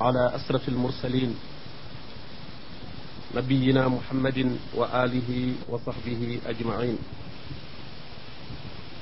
على 0.00 0.36
أسرف 0.36 0.68
المرسلين 0.68 1.36
نبينا 3.36 3.88
محمد 3.88 4.56
وآله 4.74 5.52
وصحبه 5.68 6.40
أجمعين. 6.46 6.98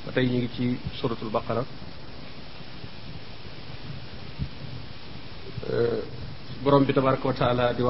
وتينيكي 0.07 0.77
سورة 1.03 1.17
البقرة. 1.23 1.67
أه، 5.71 6.03
برمب 6.65 6.91
تبارك 6.91 7.27
وتعالى 7.27 7.75
دي 7.75 7.83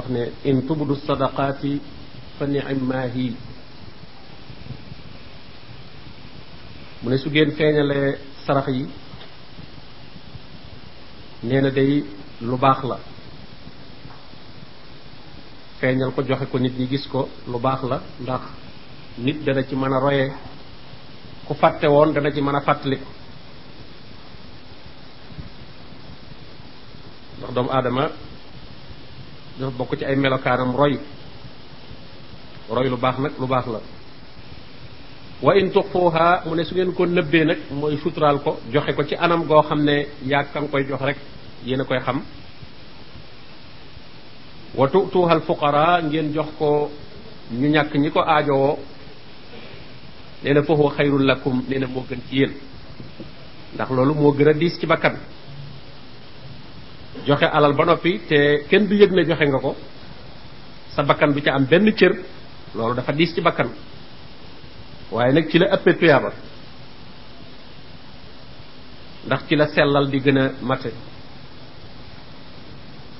إن 0.50 0.66
تبدو 0.68 0.93
الصدقات 0.93 1.61
فنعم 2.41 2.89
ما 2.89 3.05
هي. 3.05 3.30
من 7.02 7.18
سجين 7.18 7.50
فين 7.50 7.77
لسرخي 7.84 8.86
نينا 11.45 11.68
دي 11.68 12.23
lu 12.40 12.56
baax 12.56 12.82
la. 12.84 12.98
Feeñal 15.80 16.11
ko 16.14 16.22
joxe 16.22 16.46
ko 16.50 16.58
nit 16.58 16.79
ñi 16.79 16.86
gis 16.88 17.06
ko 17.06 17.29
lu 17.46 17.58
baax 17.58 17.82
la. 17.90 18.00
Ndax 18.20 18.42
nit 19.18 19.44
dana 19.44 19.62
ci 19.64 19.75
mën 19.76 19.92
a 19.92 20.00
ku 21.46 21.54
fàtte 21.54 21.86
woon 21.86 22.12
dana 22.12 22.30
ci 22.32 22.40
mën 22.40 22.54
a 22.54 22.61
fàttaliku 22.61 23.06
ndax 27.39 27.50
doomu 27.54 27.70
aadama 27.70 28.04
dafa 29.58 29.72
bokk 29.78 29.98
ci 29.98 30.04
ay 30.04 30.16
melokaanam 30.16 30.75
roy. 30.76 30.98
Roy 32.70 32.89
lu 32.89 32.97
baax 32.97 33.19
nag 33.19 33.33
lu 33.39 33.47
baax 33.47 33.66
la. 33.66 33.80
Wa 35.42 35.53
in 35.58 35.70
tuxfuha 35.70 36.42
mu 36.47 36.55
ne 36.56 36.64
su 36.64 36.75
ngeen 36.75 36.92
ko 36.94 37.05
nëbbee 37.06 37.44
nag 37.44 37.58
mooy 37.70 37.97
suturaal 38.03 38.39
ko 38.42 38.58
joxe 38.72 38.92
ko 38.94 39.03
ci 39.05 39.14
anam 39.14 39.44
goo 39.47 39.62
xam 39.62 39.83
ne 39.84 40.06
yàgg 40.25 40.53
ka 40.53 40.61
nga 40.61 40.69
koy 40.69 40.84
jox 40.89 41.00
rek 41.03 41.19
yéen 41.64 41.81
a 41.81 41.84
koy 41.84 41.98
xam. 42.00 42.23
Wa 44.75 44.89
tutuuhal 44.89 45.41
fuqara 45.47 46.00
ngeen 46.03 46.33
jox 46.34 46.47
ko 46.59 46.91
ñu 47.53 47.69
ñàkk 47.69 47.95
ñi 47.95 48.11
ko 48.11 48.21
aajowoo. 48.21 48.79
Nee 50.43 50.53
na 50.55 50.61
huwa 50.61 50.91
xayrul 50.97 51.25
lakum 51.27 51.62
nee 51.69 51.79
na 51.79 51.87
gën 51.87 52.21
ci 52.29 52.37
yéen. 52.37 52.53
Ndax 53.75 53.91
loolu 53.91 54.15
moo 54.15 54.33
gën 54.33 54.48
a 54.48 54.53
ci 54.81 54.87
bakkan. 54.87 55.17
Joxe 57.27 57.45
alal 57.47 57.73
ba 57.75 57.84
noppi 57.84 58.21
te 58.28 58.65
kenn 58.69 58.87
du 58.89 58.95
yëg 58.97 59.12
ne 59.12 59.25
joxe 59.25 59.45
nga 59.47 59.59
ko. 59.61 59.77
Sa 60.95 61.03
bakkan 61.03 61.33
du 61.33 61.41
ca 61.41 61.53
am 61.55 61.65
benn 61.67 61.93
cër. 61.95 62.12
Loolu 62.75 62.95
dafa 62.95 63.12
diis 63.12 63.34
ci 63.34 63.41
bakkan. 63.41 63.69
Waaye 65.11 65.33
nag 65.33 65.49
ci 65.51 65.59
la 65.59 65.67
ndax 69.27 69.47
ci 69.49 69.56
la 69.56 69.67
sellal 69.69 70.09
di 70.11 70.21
mate 70.61 70.93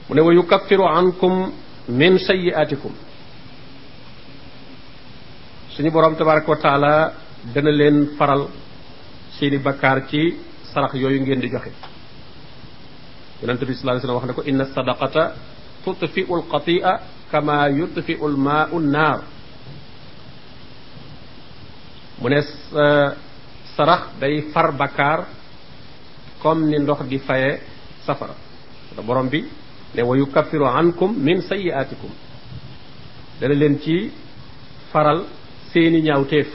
mu 0.08 0.14
ne 0.14 0.20
wa 0.20 0.33
yukaffiru 0.33 0.84
ankum 0.86 1.52
min 1.88 2.19
sayyi'atikum. 2.19 2.92
Suñu 5.77 5.91
boroom 5.91 6.14
tabaraka 6.16 6.56
taala 6.56 7.12
dana 7.55 7.70
leen 7.70 8.14
faral 8.19 8.48
seeni 9.38 9.58
bakkaar 9.58 10.06
ci 10.08 10.36
sarax 10.72 10.94
yooyu 10.94 11.20
ngeen 11.20 11.41
di 11.41 11.48
joxe. 11.50 11.72
Yonent 13.42 13.61
bi 13.61 13.74
sallallahu 13.74 13.98
alayhi 13.98 14.06
wasallam 14.06 14.28
wax 14.28 14.36
ko 14.36 14.42
inna 14.46 14.64
sadaqata 14.74 15.22
tutfi'u 15.84 16.33
al-qati'a 16.41 16.92
kama 17.30 17.68
yutfi'u 17.68 18.24
al-ma'u 18.27 18.77
an-nar 18.78 19.18
mu 22.20 22.28
ne 22.28 22.41
sarax 23.77 24.02
day 24.20 24.48
far 24.52 24.72
bakkaar 24.72 25.27
comme 26.42 26.66
ni 26.70 26.78
ndox 26.78 27.02
di 27.08 27.18
faye 27.18 27.61
safara. 28.06 28.34
Borom 29.02 29.28
bi 29.28 29.44
ne 29.95 30.03
wa 30.03 30.17
yukaffiru 30.17 30.67
ankum 30.67 31.14
min 31.19 31.41
sayyi'atikum 31.42 32.11
dana 33.41 33.55
leen 33.55 33.78
ci 33.81 34.11
faral 34.92 35.25
seeni 35.73 36.01
ñaawteef 36.03 36.48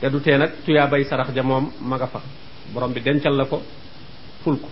te 0.00 0.06
du 0.10 0.20
tee 0.20 0.36
nag 0.38 0.50
tuyaa 0.64 0.86
bay 0.86 1.04
sarax 1.04 1.32
ja 1.34 1.42
moom 1.42 1.70
ma 1.80 1.96
nga 1.96 2.06
fa 2.06 2.20
borom 2.72 2.92
bi 2.92 3.00
dencal 3.00 3.34
la 3.36 3.44
ko 3.44 3.62
ful 4.42 4.56
ko 4.58 4.68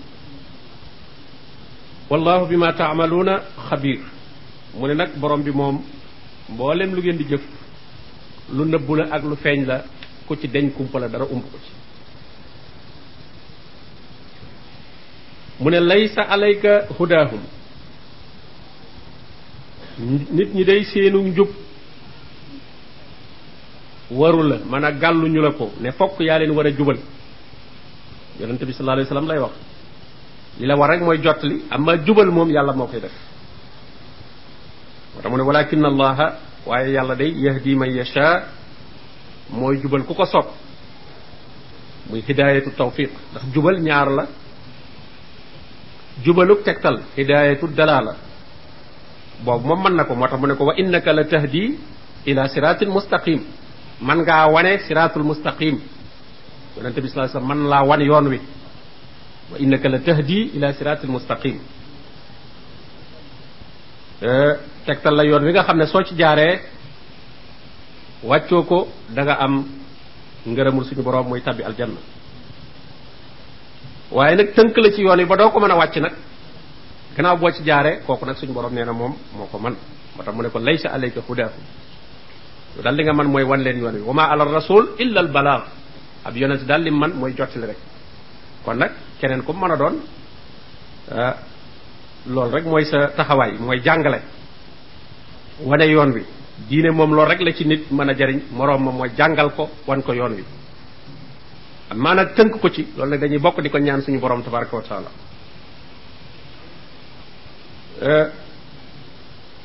wallahu 2.11 2.47
bima 2.49 2.73
taamaluuna 2.73 3.35
xabiir 3.69 4.01
mu 4.79 4.87
ne 4.89 4.95
nag 4.95 5.11
borom 5.21 5.43
bi 5.43 5.51
moom 5.51 5.83
mboolem 6.49 6.95
lu 6.95 7.01
ngeen 7.03 7.17
di 7.17 7.25
jëf 7.25 7.43
lu 8.53 8.65
nëbbu 8.65 8.95
la 8.97 9.05
ak 9.15 9.23
lu 9.25 9.37
feeñ 9.37 9.65
la 9.67 9.85
ku 10.27 10.35
ci 10.37 10.49
deñ 10.49 10.71
kumpa 10.73 10.99
la 10.99 11.09
dara 11.09 11.25
umb 11.25 11.43
ko 11.43 11.59
ci 11.65 11.71
mu 15.61 15.71
ne 15.71 15.81
laysa 15.81 16.23
alayka 16.29 16.87
hudaahum. 16.99 17.41
Nit 20.33 20.55
ñi 20.55 20.65
day 20.65 20.85
seenu 20.85 21.21
njub. 21.29 21.49
Waru 24.11 24.43
la 24.43 24.57
man 24.69 24.85
a 24.85 24.91
gàlluñu 24.93 25.41
la 25.41 25.51
ko 25.53 25.71
ne 25.81 25.93
fokk 25.93 26.21
yaa 26.21 26.39
leen 26.39 26.51
war 26.53 26.67
a 26.67 26.71
jubal. 26.73 26.97
Yonente 28.41 28.65
bi 28.67 28.73
sallallahu 28.73 29.07
alayhi 29.13 29.29
lay 29.29 29.39
wax. 29.39 29.53
Li 30.59 30.67
la 30.67 30.77
war 30.77 30.89
rek 30.91 31.03
mooy 31.03 31.19
jot 31.23 31.43
li 31.43 31.63
amma 31.71 31.97
jubal 32.05 32.31
moom 32.31 32.51
yàlla 32.51 32.73
moo 32.73 32.87
koy 32.87 33.01
def. 33.01 33.13
Moo 35.15 35.21
tax 35.23 35.31
mu 35.31 35.37
ne 35.37 35.43
walakin 35.43 35.85
allaha 35.85 36.39
waaye 36.67 36.93
yàlla 36.93 37.15
day 37.15 37.33
yahdi 37.37 37.75
man 37.77 37.91
yasha 37.91 38.47
mooy 39.51 39.77
jubal 39.83 40.05
ku 40.05 40.15
ko 40.15 40.25
sopp 40.25 40.49
muy 42.09 42.23
hidaayatu 42.27 42.71
tawfiq 42.77 43.11
ndax 43.33 43.45
jubal 43.53 43.79
ñaar 43.81 44.09
la. 44.11 44.27
Jubaluk 46.25 46.63
tegtal 46.65 47.01
hidayatu 47.17 47.67
dalaala. 47.69 48.17
Boobu 49.45 49.67
moom 49.69 49.83
mën 49.83 49.95
na 49.97 50.05
ko 50.05 50.15
moo 50.15 50.27
tax 50.29 50.41
mu 50.41 50.47
ne 50.47 50.55
ko 50.55 50.65
wa 50.65 50.75
innaka 50.77 51.13
la 51.13 51.25
tahdi 51.25 51.79
ila 52.27 52.49
siratin 52.49 52.89
mustaqim 52.91 53.41
man 54.01 54.19
ngaa 54.23 54.47
wane 54.53 54.79
siratul 54.87 55.23
mustaqim 55.25 55.81
yonente 56.77 57.01
bi 57.01 57.09
sallallahu 57.09 57.47
man 57.47 57.69
laa 57.69 57.83
wan 57.85 58.01
yoon 58.01 58.27
wi. 58.29 58.41
Wa 59.53 59.57
innaka 59.59 59.89
la 59.89 59.99
tahdi 59.99 60.51
ila 60.57 60.73
siratil 60.73 61.11
mustaqim 61.11 61.57
tegtal 64.87 65.15
la 65.17 65.25
yoon 65.25 65.45
wi 65.45 65.53
nga 65.53 65.63
xam 65.65 65.77
ne 65.79 65.87
soo 65.87 66.03
ci 66.05 66.15
jaaree 66.17 66.61
wàccoo 68.23 68.63
ko 68.65 68.89
da 69.09 69.23
nga 69.25 69.35
am 69.41 69.65
ngërëmul 70.47 70.85
suñu 70.85 71.03
borom 71.03 71.29
muy 71.29 71.41
tabbi 71.41 71.63
aljanna. 71.63 72.01
Waaye 74.11 74.37
nag 74.37 74.53
tënk 74.55 74.77
la 74.77 74.91
ci 74.93 75.03
yoon 75.03 75.19
wi 75.19 75.25
ba 75.27 75.37
doo 75.37 75.51
ko 75.51 75.61
mën 75.61 75.71
a 75.71 75.77
wàcc 75.77 75.97
nag. 75.97 76.13
gannaaw 77.17 77.37
boo 77.37 77.51
ci 77.51 77.63
jaaree 77.65 78.01
kooku 78.07 78.25
nag 78.27 78.37
suñu 78.37 78.53
boroom 78.53 78.75
nee 78.75 78.85
na 78.85 78.93
moom 78.93 79.15
moo 79.37 79.47
ko 79.47 79.59
man. 79.59 79.77
moo 80.17 80.23
tax 80.25 80.35
mu 80.35 80.43
ne 80.43 80.49
ko 80.49 80.59
laysa 80.59 80.89
alayka 80.91 81.21
hudaahum 81.29 81.63
daal 82.83 82.95
li 82.95 83.03
nga 83.05 83.13
man 83.13 83.27
mooy 83.29 83.43
wan 83.45 83.61
leen 83.63 83.79
yoon 83.79 83.95
wi. 83.95 84.01
wa 84.03 84.13
ma 84.15 84.25
ala 84.31 84.45
rasul 84.45 84.95
illa 84.99 85.21
al 85.21 85.29
balaag 85.29 85.63
ab 86.25 86.37
yonent 86.37 86.65
daal 86.67 86.83
li 86.83 86.91
man 86.91 87.13
mooy 87.15 87.33
jottali 87.37 87.67
rek. 87.67 87.77
kon 88.65 88.75
nag 88.77 88.93
keneen 89.21 89.43
ku 89.43 89.53
mën 89.53 89.71
a 89.73 89.77
doon 89.77 89.97
loolu 92.27 92.51
rek 92.55 92.65
mooy 92.65 92.85
sa 92.85 93.09
taxawaay 93.17 93.53
mooy 93.59 93.81
jàngale. 93.83 94.21
wane 95.65 95.85
yoon 95.87 96.11
wi. 96.13 96.23
diine 96.69 96.91
moom 96.91 97.11
loolu 97.15 97.31
rek 97.31 97.41
la 97.41 97.53
ci 97.53 97.65
nit 97.67 97.91
mën 97.91 98.09
a 98.11 98.15
jariñ. 98.15 98.41
moroom 98.53 98.85
ma 98.85 98.91
mooy 98.91 99.11
jàngal 99.17 99.51
ko 99.55 99.71
wan 99.87 100.03
ko 100.03 100.13
yoon 100.13 100.33
wi. 100.35 100.45
Maanaam 101.95 102.35
tënk 102.35 102.61
ko 102.61 102.69
ci 102.71 102.87
loolu 102.97 103.11
nag 103.11 103.21
dañuy 103.21 103.39
bokk 103.39 103.61
di 103.63 103.69
ko 103.71 103.79
ñaan 103.79 104.03
suñu 104.03 104.19
borom 104.21 104.43
tabaraka 104.43 104.77
wa 104.77 104.83
taala. 104.83 105.11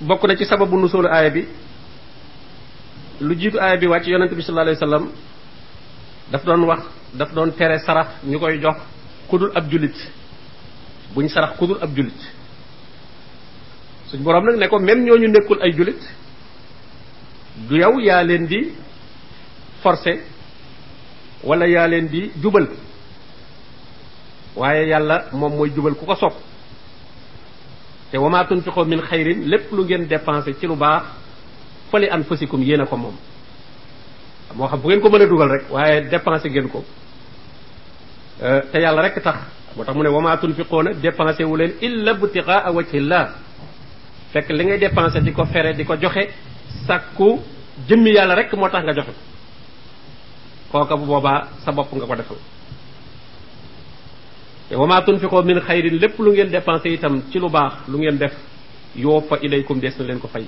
Bokk 0.02 0.24
na 0.28 0.36
ci 0.36 0.46
sababu 0.46 0.78
nusoolu 0.78 1.08
aaya 1.08 1.30
bi 1.30 1.46
lu 3.22 3.36
jiitu 3.36 3.58
aaya 3.60 3.78
bi 3.78 3.88
wàcc 3.88 4.08
yonent 4.08 4.34
bi 4.34 4.42
sallallahu 4.42 4.68
alayhi 4.68 4.80
wasallam 4.84 5.12
daf 6.32 6.44
doon 6.44 6.64
wax 6.66 6.82
daf 7.14 7.34
doon 7.34 7.52
tere 7.52 7.80
sarax 7.80 8.08
ñu 8.26 8.40
koy 8.40 8.60
jox 8.60 8.76
ku 9.30 9.38
dul 9.38 9.52
ab 9.56 9.70
jullit 9.72 9.96
buñ 11.14 11.30
sarax 11.30 11.58
ku 11.58 11.66
dul 11.68 11.78
ab 11.82 11.96
jullit. 11.96 12.20
Suñ 14.12 14.22
boroom 14.22 14.46
nag 14.46 14.58
ne 14.58 14.68
ko 14.68 14.80
même 14.80 15.04
ñooñu 15.06 15.28
nekkul 15.28 15.62
ay 15.62 15.72
jullit 15.72 16.02
du 17.70 17.78
yow 17.78 18.00
yaa 18.00 18.24
leen 18.24 18.46
di 18.48 18.74
forcer 19.82 20.20
wala 21.46 21.66
yaa 21.68 21.88
leen 21.88 22.08
di 22.08 22.32
jubal. 22.42 22.68
waaye 24.56 24.88
yàlla 24.88 25.26
moom 25.34 25.54
jubal 25.76 25.94
ku 25.96 26.06
ko 26.06 26.16
te 28.12 28.18
tunfiqu 28.46 28.86
min 28.86 29.02
xayrin 29.02 29.44
lépp 29.50 29.72
lu 29.72 29.84
ngeen 29.84 30.08
dépensé 30.08 30.54
ci 30.60 30.68
lu 30.68 30.76
baax 30.76 31.04
fali 31.92 32.10
anfusikum 32.10 32.62
yéen 32.64 32.82
a 32.82 32.86
ko 32.86 32.98
xam 34.68 34.80
bu 34.82 34.88
ngeen 34.88 35.02
ko 35.02 35.10
dugal 35.28 35.50
rek 35.50 35.64
waaye 35.72 36.02
dépensé 36.10 36.50
ngeen 36.50 36.70
ko. 36.70 36.84
Te 38.72 38.80
yàlla 38.80 39.02
rek 39.02 39.22
tax. 39.24 39.36
Moo 39.76 39.84
tax 39.84 39.96
mu 39.96 40.04
ne 40.04 40.10
wa 40.10 40.22
ma 40.22 40.38
tunfiquuna 40.38 40.94
dépensé 40.94 41.44
wu 41.44 41.56
leen 41.58 41.74
illa 41.82 42.14
butiqaa 42.14 42.72
wajhillah 42.72 43.30
fekk 44.32 44.50
li 44.50 44.66
ngay 44.66 44.78
dépensé 44.80 45.22
di 45.22 45.32
ko 45.34 45.46
fere 45.46 45.74
di 45.74 45.84
ko 45.86 45.96
jëmmi 47.88 48.12
rek 48.36 48.54
nga 48.84 48.94
kooka 50.76 50.96
bu 51.00 51.06
boobaa 51.08 51.48
sa 51.64 51.72
bopp 51.72 51.88
nga 51.96 52.04
ko 52.06 52.16
defal. 52.20 52.40
Te 54.68 54.76
wa 54.76 54.86
ma 54.88 55.02
tunfiqoo 55.02 55.44
min 55.44 55.60
xayrin 55.64 55.96
lépp 56.02 56.20
lu 56.20 56.32
ngeen 56.36 56.50
dépensé 56.52 56.90
itam 56.94 57.22
ci 57.32 57.40
lu 57.40 57.50
baax 57.50 57.88
lu 57.88 57.98
ngeen 57.98 58.18
def 58.18 58.34
yuwaffa 58.96 59.40
ilaykum 59.42 59.80
des 59.80 59.96
na 60.00 60.04
leen 60.06 60.20
ko 60.20 60.28
fay. 60.28 60.46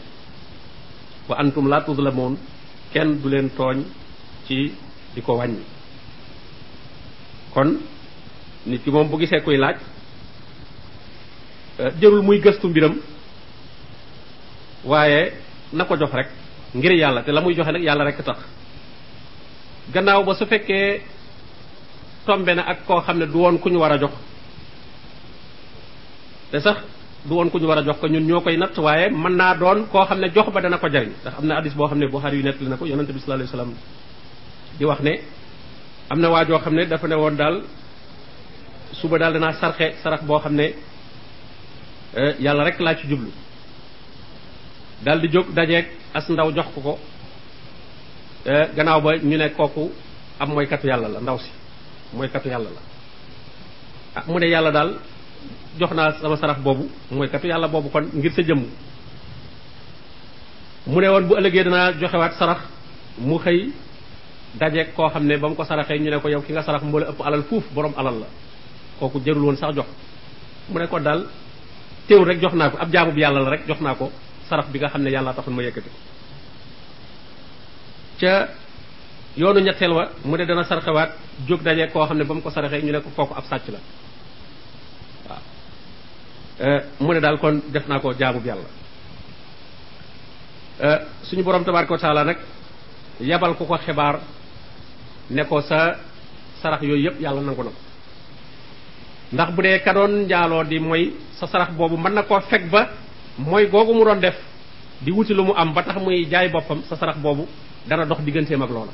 Wa 1.29 1.35
antum 1.39 1.67
la 1.69 1.81
tuzlamoon 1.81 2.35
kenn 2.93 3.21
du 3.21 3.29
leen 3.29 3.49
tooñ 3.57 3.83
ci 4.47 4.73
di 5.15 5.21
ko 5.21 5.37
wàññi. 5.37 5.63
Kon 7.53 7.79
nit 8.65 8.83
ki 8.83 8.91
moom 8.91 9.07
bu 9.09 9.17
gisee 9.19 9.41
kuy 9.43 9.57
laaj 9.57 9.77
jërul 12.01 12.21
muy 12.23 12.39
gëstu 12.41 12.67
mbiram 12.67 12.95
waaye 14.83 15.31
na 15.73 15.85
ko 15.85 15.95
jox 15.95 16.11
rek 16.13 16.27
ngir 16.75 16.91
yàlla 16.91 17.23
te 17.23 17.31
la 17.31 17.41
muy 17.41 17.55
joxe 17.55 17.71
nag 17.71 17.83
yàlla 17.83 18.03
rek 18.03 18.23
tax. 18.25 18.56
Gannaaw 19.93 20.23
ba 20.23 20.33
su 20.35 20.45
fekkee 20.45 21.01
tombe 22.25 22.53
na 22.55 22.63
ak 22.63 22.85
koo 22.85 23.01
xam 23.01 23.17
ne 23.19 23.25
du 23.25 23.37
woon 23.39 23.57
ku 23.59 23.69
ñu 23.69 23.79
war 23.79 23.91
a 23.91 23.97
jox. 23.97 24.11
te 26.51 26.59
sax 26.59 26.77
du 27.25 27.33
woon 27.35 27.49
ku 27.49 27.57
ñu 27.59 27.67
war 27.67 27.77
a 27.79 27.83
jox 27.83 27.97
ko 27.99 28.07
ñun 28.07 28.23
ñoo 28.27 28.41
koy 28.41 28.57
natt 28.57 28.77
waaye 28.77 29.09
mën 29.09 29.35
naa 29.35 29.55
doon 29.55 29.87
koo 29.91 30.05
xam 30.05 30.19
ne 30.19 30.29
jox 30.33 30.49
ba 30.53 30.61
dana 30.61 30.77
ko 30.77 30.87
jariñ. 30.89 31.11
ndax 31.21 31.33
am 31.39 31.45
na 31.47 31.55
hadis 31.55 31.73
boo 31.73 31.87
xam 31.87 31.97
ne 31.99 32.07
Buxaari 32.07 32.37
yu 32.37 32.43
nettali 32.43 32.69
na 32.69 32.77
ko 32.77 32.85
yonente 32.85 33.13
bi 33.13 33.19
sallallahu 33.19 33.53
alayhi 33.53 33.75
di 34.79 34.85
wax 34.85 34.99
ne 35.01 35.19
am 36.09 36.19
na 36.19 36.29
waa 36.29 36.45
joo 36.45 36.59
xam 36.59 36.73
ne 36.75 36.85
dafa 36.85 37.07
ne 37.07 37.15
woon 37.15 37.35
daal 37.35 37.61
suba 38.93 39.17
daal 39.17 39.33
danaa 39.33 39.53
sarxe 39.53 39.95
sarax 40.03 40.23
boo 40.23 40.39
xam 40.39 40.53
ne 40.55 40.73
yàlla 42.39 42.63
rek 42.63 42.79
laa 42.79 42.95
ci 42.95 43.07
jublu. 43.07 43.31
daal 45.03 45.19
di 45.21 45.27
jóg 45.29 45.53
dajeeg 45.53 45.85
as 46.13 46.27
ndaw 46.29 46.51
jox 46.51 46.67
ko 46.75 46.81
ko. 46.81 46.99
Gannaaw 48.47 49.01
ba 49.01 49.17
ñu 49.17 49.37
ne 49.37 49.49
kooku 49.51 49.91
am 50.39 50.49
mooykatu 50.49 50.87
yàlla 50.87 51.07
la 51.07 51.19
ndaw 51.19 51.37
si 51.39 51.51
mooy 52.13 52.29
katu 52.29 52.47
yàlla 52.49 52.69
la. 52.69 52.81
Ah 54.15 54.23
mu 54.27 54.39
ne 54.39 54.47
yàlla 54.47 54.71
daal 54.71 54.99
jox 55.79 55.91
naa 55.93 56.11
sama 56.21 56.37
sarax 56.37 56.59
boobu 56.59 56.87
mooy 57.11 57.27
katu 57.29 57.47
yàlla 57.47 57.67
boobu 57.67 57.89
kon 57.89 58.07
ngir 58.13 58.31
sa 58.31 58.41
jëmm. 58.41 58.63
Mu 60.87 61.01
ne 61.01 61.07
woon 61.09 61.27
bu 61.27 61.35
ëllëgee 61.35 61.63
danaa 61.63 61.91
joxewaat 61.99 62.33
sarax 62.39 62.59
mu 63.17 63.37
xëy 63.39 63.71
dajeeg 64.59 64.93
koo 64.95 65.09
xam 65.09 65.25
ne 65.25 65.37
ba 65.37 65.49
ko 65.53 65.63
saraxee 65.63 65.99
ñu 65.99 66.09
ne 66.09 66.19
yow 66.31 66.41
ki 66.41 66.53
nga 66.53 66.63
sarax 66.63 66.83
moo 66.83 66.99
alal 67.23 67.43
fuuf 67.43 67.63
borom 67.73 67.93
alal 67.97 68.19
la. 68.19 68.27
Kooku 68.99 69.19
jërul 69.25 69.43
woon 69.43 69.57
sax 69.57 69.75
jox. 69.75 69.87
Mu 70.69 70.79
ne 70.79 70.87
ko 70.87 70.99
daal 70.99 71.27
teewul 72.07 72.25
rek 72.27 72.39
jox 72.41 72.53
naa 72.53 72.69
ko 72.69 72.77
ab 72.79 72.91
jaamu 72.91 73.11
bi 73.11 73.21
yàlla 73.21 73.39
la 73.41 73.49
rek 73.49 73.67
jox 73.67 73.79
naa 73.81 73.95
ko 73.95 74.11
sarax 74.49 74.67
bi 74.71 74.79
nga 74.79 74.87
xam 74.89 75.01
ne 75.03 75.09
yàlla 75.11 75.33
taxoon 75.33 75.53
ma 75.55 75.63
yëkkati 75.63 75.89
ko. 75.89 75.95
Ca 78.19 78.47
yoonu 79.37 79.59
ñetteel 79.59 79.91
wa 79.91 80.09
mu 80.25 80.35
ne 80.37 80.45
dana 80.45 80.63
sarxewaat 80.63 81.11
jóg 81.47 81.61
daje 81.61 81.87
koo 81.91 82.05
xam 82.05 82.17
ne 82.17 82.23
ba 82.23 82.33
mu 82.33 82.41
ko 82.41 82.49
saraxee 82.49 82.81
ñu 82.81 82.91
ne 82.91 82.99
ko 83.01 83.09
kooku 83.15 83.33
ab 83.33 83.43
sàcc 83.45 83.67
la. 83.69 83.79
Waaw. 85.29 86.81
Mu 86.99 87.13
ne 87.13 87.19
daal 87.19 87.37
kon 87.39 87.61
def 87.69 87.87
naa 87.87 87.99
ko 87.99 88.13
jaamu 88.17 88.39
bi 88.39 88.47
yàlla 88.49 88.69
suñu 91.23 91.43
borom 91.43 91.63
tabaraka 91.63 91.93
wa 91.93 91.99
taala 91.99 92.23
nag 92.23 92.37
yabal 93.19 93.55
ku 93.55 93.65
ko 93.65 93.77
xibaar 93.77 94.19
ne 95.29 95.43
ko 95.45 95.61
sa 95.61 95.97
sarax 96.61 96.81
yooyu 96.83 97.03
yëpp 97.09 97.21
yàlla 97.21 97.41
nangu 97.41 97.63
na 97.63 97.69
ko. 97.69 97.75
Ndax 99.33 99.49
bu 99.55 99.61
dee 99.61 99.79
ka 99.83 99.93
doon 99.93 100.25
njaaloo 100.25 100.63
di 100.63 100.79
mooy 100.79 101.13
sa 101.39 101.47
sarax 101.47 101.71
boobu 101.73 101.97
mën 101.97 102.13
na 102.13 102.23
koo 102.23 102.39
fekk 102.39 102.69
ba 102.69 102.89
mooy 103.37 103.67
googu 103.69 103.93
mu 103.93 104.03
doon 104.05 104.19
def 104.19 104.35
di 105.01 105.11
wuti 105.11 105.33
lu 105.33 105.43
mu 105.43 105.53
am 105.55 105.73
ba 105.73 105.83
tax 105.83 105.97
muy 106.01 106.25
jaay 106.29 106.49
boppam 106.49 106.81
sa 106.89 106.95
sarax 106.95 107.17
boobu 107.17 107.47
dana 107.87 108.05
dox 108.05 108.19
digganteem 108.21 108.61
ak 108.61 108.69
loola 108.69 108.91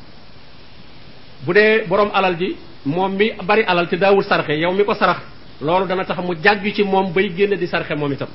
bu 1.46 1.54
borom 1.88 2.10
alal 2.14 2.36
ji 2.38 2.56
mi 2.86 3.32
bari 3.46 3.64
alal 3.64 3.88
te 3.88 3.96
daawul 3.98 4.24
sarxe 4.24 4.54
yow 4.60 4.72
mi 4.74 4.84
ko 4.86 4.94
sarax 4.94 5.22
loolu 5.62 5.86
dana 5.88 6.04
tax 6.06 6.18
mu 6.20 6.34
jàggu 6.36 6.72
ci 6.74 6.84
moom 6.84 7.12
bay 7.14 7.30
génn 7.36 7.56
di 7.58 7.68
sarxe 7.68 7.96
moom 7.96 8.12
itam. 8.12 8.28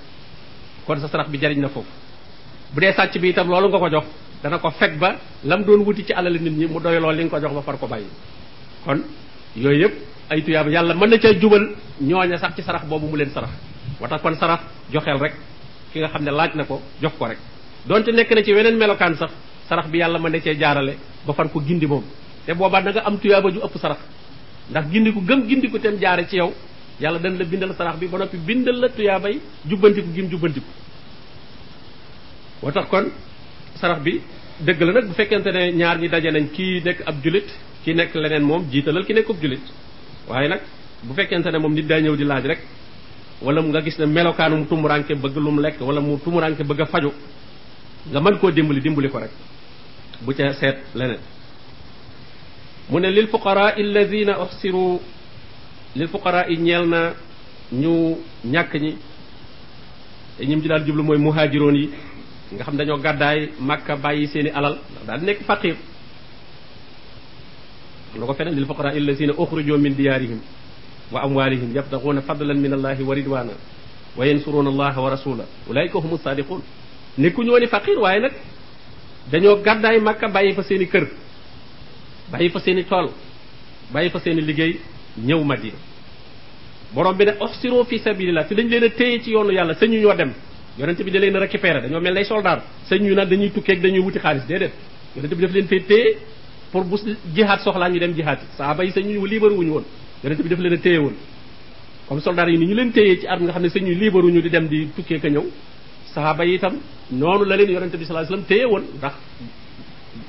Kon 0.87 0.97
sa 1.01 1.09
sarax 1.09 1.29
bi 1.29 1.39
jariñ 1.39 1.61
na 1.61 1.69
foofu. 1.69 1.89
Bu 2.73 2.81
dee 2.81 3.19
bi 3.21 3.29
itam 3.29 3.49
loolu 3.49 3.69
nga 3.69 3.79
ko 3.79 3.89
jox 3.91 4.05
dana 4.43 4.59
ko 4.59 4.71
fekk 4.71 4.99
ba 4.99 5.17
lam 5.45 5.65
doon 5.65 5.85
wuti 5.85 6.05
ci 6.05 6.13
alal 6.13 6.33
nit 6.33 6.53
ñi 6.53 6.67
mu 6.67 6.81
doy 6.81 6.99
lool 7.01 7.15
li 7.15 7.25
nga 7.25 7.31
ko 7.31 7.41
jox 7.41 7.53
ba 7.55 7.63
far 7.63 7.79
ko 7.79 7.87
kon 8.85 9.03
yooyu 9.57 9.81
yëpp 9.85 9.95
ay 10.31 10.43
tuyaaba 10.43 10.71
yàlla 10.71 10.95
mën 10.95 11.11
na 11.11 11.19
caa 11.19 11.33
jubal 11.39 11.75
ñooña 12.01 12.39
sax 12.39 12.55
ci 12.57 12.63
sarax 12.63 12.85
boobu 12.87 13.07
mu 13.09 13.17
leen 13.17 13.31
sarax. 13.31 13.51
Wa 14.01 14.09
tax 14.09 14.23
kon 14.23 14.35
sarax 14.37 14.61
joxeel 14.93 15.19
rek 15.21 15.35
ki 15.93 16.01
nga 16.01 16.09
xam 16.09 16.23
ne 16.25 16.31
laaj 16.31 16.55
na 16.55 16.65
ko 16.65 16.81
jox 17.03 17.13
ko 17.19 17.27
rek. 17.27 17.39
Donte 17.87 18.09
nekk 18.13 18.31
na 18.35 18.43
ci 18.43 18.53
weneen 18.55 18.77
melokaan 18.79 19.15
sax 19.17 19.31
sarax 19.69 19.87
bi 19.91 19.99
yàlla 19.99 20.19
mën 20.19 20.31
na 20.33 20.41
cee 20.41 20.55
jaarale 20.59 20.97
ba 21.27 21.33
far 21.33 21.49
ko 21.51 21.61
gindi 21.61 21.87
moom. 21.87 22.03
te 22.47 22.53
boobaa 22.55 22.81
da 22.83 22.91
nga 22.91 23.01
am 23.07 23.19
tuyaaba 23.19 23.51
ju 23.51 23.61
ëpp 23.61 23.77
sarax. 23.79 23.99
ndax 24.71 24.85
gindiku 24.93 25.21
gëm 25.21 25.47
gindiku 25.49 25.79
tem 25.79 25.97
jaare 26.01 26.27
ci 26.29 26.37
yow 26.37 26.53
yàlla 27.01 27.19
dañ 27.19 27.37
la 27.39 27.45
bindal 27.45 27.75
sarax 27.77 27.97
bi 27.99 28.07
ba 28.07 28.19
noppi 28.19 28.37
bindal 28.39 28.77
la 28.81 28.89
tuyaabay 28.89 29.41
jubbantiku 29.69 30.09
gim 30.15 30.29
jubbantiku. 30.31 30.67
moo 32.63 32.71
tax 32.73 32.89
kon 32.89 33.07
sarax 33.81 34.01
bi 34.03 34.21
dëgg 34.61 34.81
la 34.83 34.93
nag 34.93 35.07
bu 35.09 35.13
fekkente 35.15 35.51
ne 35.53 35.73
ñaar 35.73 35.99
ñi 35.99 36.09
daje 36.09 36.31
nañ 36.31 36.49
kii 36.51 36.81
nekk 36.85 37.01
ab 37.07 37.17
julit 37.23 37.49
kii 37.85 37.95
nekk 37.95 38.15
leneen 38.15 38.43
moom 38.43 38.65
jiitalal 38.71 39.05
ki 39.05 39.13
nekk 39.15 39.31
ab 39.31 39.37
julit. 39.43 39.63
waaye 40.29 40.49
nag 40.49 40.61
bu 41.03 41.15
fekkente 41.15 41.51
ne 41.51 41.59
moom 41.59 41.73
nit 41.75 41.87
ñëw 41.89 42.17
di 42.17 42.25
laaj 42.25 42.45
rek 42.47 42.61
wala 43.43 43.63
nga 43.63 43.81
gis 43.83 43.99
ne 43.99 44.07
melokaanu 44.07 44.57
mu 44.57 44.65
tumuranke 44.67 45.15
bëgg 45.15 45.37
lu 45.37 45.51
mu 45.51 45.61
lekk 45.61 45.81
wala 45.81 46.01
mu 46.01 46.19
tumuranke 46.19 46.65
bëgg 46.65 46.81
a 46.81 46.87
faju 46.87 47.13
nga 48.11 48.21
mën 48.21 48.39
koo 48.39 48.51
dimbali 48.51 48.81
dimbali 48.81 49.09
ko 49.11 49.19
rek 49.19 49.31
bu 50.25 50.33
ca 50.35 50.53
seet 50.55 50.77
leneen 50.95 51.21
mu 52.91 52.99
ne 53.01 53.11
lil 53.11 53.27
fuqaraa 53.29 53.75
alladina 53.77 54.39
uxsiru 54.43 55.01
lil 55.97 56.09
fuqaraa 56.09 56.47
yi 56.49 56.57
ñeel 56.59 56.87
na 56.89 57.15
ñu 57.73 58.17
ñàkk 58.45 58.75
ñi 58.75 58.97
te 60.39 60.45
ñim 60.47 60.61
ci 60.63 60.69
daal 60.69 60.85
jublu 60.87 61.03
mooy 61.03 61.19
muhaajiroon 61.19 61.75
yi 61.77 61.91
nga 62.55 62.65
xam 62.65 62.77
dañoo 62.77 62.99
gàddaay 62.99 63.49
màkka 63.61 63.97
bàyyi 63.97 64.27
seeni 64.27 64.51
alal 64.51 64.79
ndax 64.91 65.07
daal 65.07 65.21
nekk 65.23 65.43
faqir 65.47 65.77
na 68.19 68.27
ko 68.27 68.35
feneen 68.35 68.55
lil 68.55 68.67
fuqaraa 68.67 68.93
alladina 68.93 69.33
uxrijoo 69.37 69.79
min 69.79 69.95
diyaarihim 69.95 70.41
wa 71.13 71.23
amwalihim 71.23 71.75
yabtaxuuna 71.77 72.23
fadlan 72.23 72.59
min 72.59 72.73
allahi 72.73 73.03
wa 73.03 73.15
ridwana 73.15 73.53
wa 74.17 74.27
yansuruuna 74.27 74.71
allaha 74.71 75.01
wa 75.01 75.11
rasula 75.11 75.45
ulaika 75.69 75.99
humu 75.99 76.19
sadiqun 76.19 76.61
nekku 77.19 77.43
ñoo 77.45 77.59
ni 77.59 77.67
faqir 77.67 77.99
waaye 77.99 78.21
nag 78.21 78.33
dañoo 79.31 79.57
gàddaay 79.63 80.01
màkka 80.01 80.29
bàyyi 80.29 80.53
fa 80.55 80.63
seeni 80.63 80.87
kër 80.87 81.07
bàyyi 82.33 82.49
fa 82.51 82.61
seeni 82.61 82.85
tool 82.85 83.11
bàyyi 83.93 84.11
fa 84.11 84.19
seeni 84.21 84.41
liggéey 84.43 84.79
ñëw 85.27 85.45
madina 85.45 85.77
borom 86.95 87.17
bi 87.17 87.25
ne 87.25 87.33
oxsiro 87.41 87.85
fi 87.85 87.99
sabilillah 87.99 88.47
te 88.49 88.55
dañ 88.55 88.69
leen 88.69 88.85
a 88.85 88.89
téye 88.91 89.21
ci 89.23 89.31
yoonu 89.31 89.53
yàlla 89.53 89.75
sañu 89.75 89.99
ñoo 90.01 90.15
dem 90.15 90.33
yonente 90.79 91.03
bi 91.05 91.11
da 91.11 91.19
leen 91.19 91.37
a 91.37 91.41
récupérer 91.41 91.83
dañoo 91.83 92.01
mel 92.01 92.15
nay 92.15 92.25
soldat 92.25 92.63
sañ 92.89 93.01
ñu 93.03 93.15
naan 93.15 93.29
dañuy 93.29 93.51
tukkeeg 93.51 93.81
dañuy 93.83 94.01
wuti 94.01 94.19
xaalis 94.19 94.47
déedéet 94.47 94.73
yonente 95.17 95.35
bi 95.35 95.43
daf 95.43 95.53
leen 95.53 95.67
fay 95.67 95.81
téye 95.83 96.17
pour 96.73 96.85
bu 96.85 96.97
jihaat 97.35 97.61
soxlaa 97.61 97.89
ñu 97.91 97.99
dem 97.99 98.15
jihaat 98.15 98.41
yi 98.41 98.47
saaba 98.57 98.85
yi 98.85 98.91
sañu 98.93 99.27
liibaru 99.27 99.55
wuñu 99.57 99.71
woon 99.73 99.85
yonente 100.25 100.43
bi 100.43 100.49
daf 100.49 100.59
leen 100.61 100.73
a 100.75 100.77
téye 100.79 100.99
woon 100.99 101.15
comme 102.09 102.21
soldat 102.21 102.49
yi 102.49 102.59
ni 102.59 102.67
ñu 102.67 102.75
leen 102.75 102.93
téye 102.93 103.19
ci 103.21 103.27
arme 103.27 103.45
nga 103.45 103.53
xam 103.53 103.63
ne 103.63 103.69
sañu 103.69 103.93
liibaruñu 103.95 104.41
di 104.41 104.49
dem 104.51 104.67
di 104.69 104.89
tukkee 104.97 105.19
ka 105.21 105.29
ñëw 105.29 105.45
saaba 106.15 106.45
yi 106.45 106.55
itam 106.55 106.75
noonu 107.11 107.45
la 107.45 107.57
leen 107.57 107.71
yonente 107.71 107.97
bi 107.97 108.05
sallallahu 108.05 108.27
alayhi 108.33 108.43
wasallam 108.43 108.47
téye 108.49 108.65
woon 108.67 108.85
ndax 108.99 109.13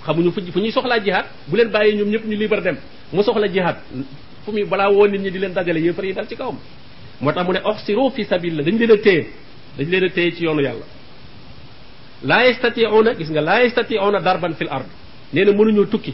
xamuñu 0.05 0.31
fu 0.31 0.41
fu 0.51 0.59
ñuy 0.59 0.71
soxlaa 0.71 1.00
jihaat 1.00 1.25
bu 1.48 1.55
leen 1.57 1.69
bàyyee 1.69 1.95
ñoom 1.98 2.09
ñëpp 2.09 2.25
ñu 2.25 2.36
liibar 2.38 2.62
dem 2.62 2.77
mu 3.13 3.24
soxla 3.24 3.48
jihaat 3.48 3.77
fu 4.45 4.51
muy 4.51 4.63
balaa 4.65 4.89
woon 4.91 5.09
nit 5.12 5.21
ñi 5.21 5.31
di 5.31 5.39
leen 5.39 5.53
dajale 5.53 5.79
yëfar 5.79 6.05
yi 6.05 6.13
dal 6.13 6.27
ci 6.27 6.36
kawam. 6.36 6.57
moo 7.21 7.31
tax 7.33 7.45
mu 7.45 7.53
ne 7.53 7.59
oxsiro 7.63 8.09
fi 8.12 8.24
sabilillah 8.25 8.63
dañ 8.65 8.77
leen 8.77 8.91
a 8.91 8.98
téye 8.98 9.27
dañ 9.77 9.89
leen 9.89 10.03
a 10.03 10.09
téye 10.09 10.31
ci 10.31 10.43
yoonu 10.43 10.62
yàlla. 10.62 10.86
laa 12.24 12.43
yastati'una 12.45 13.13
gis 13.15 13.29
nga 13.29 13.41
laa 13.41 13.62
yastati'una 13.63 14.19
darban 14.21 14.53
fil 14.53 14.67
ard 14.69 14.86
nee 15.33 15.45
na 15.45 15.51
mënuñoo 15.51 15.86
tukki 15.89 16.13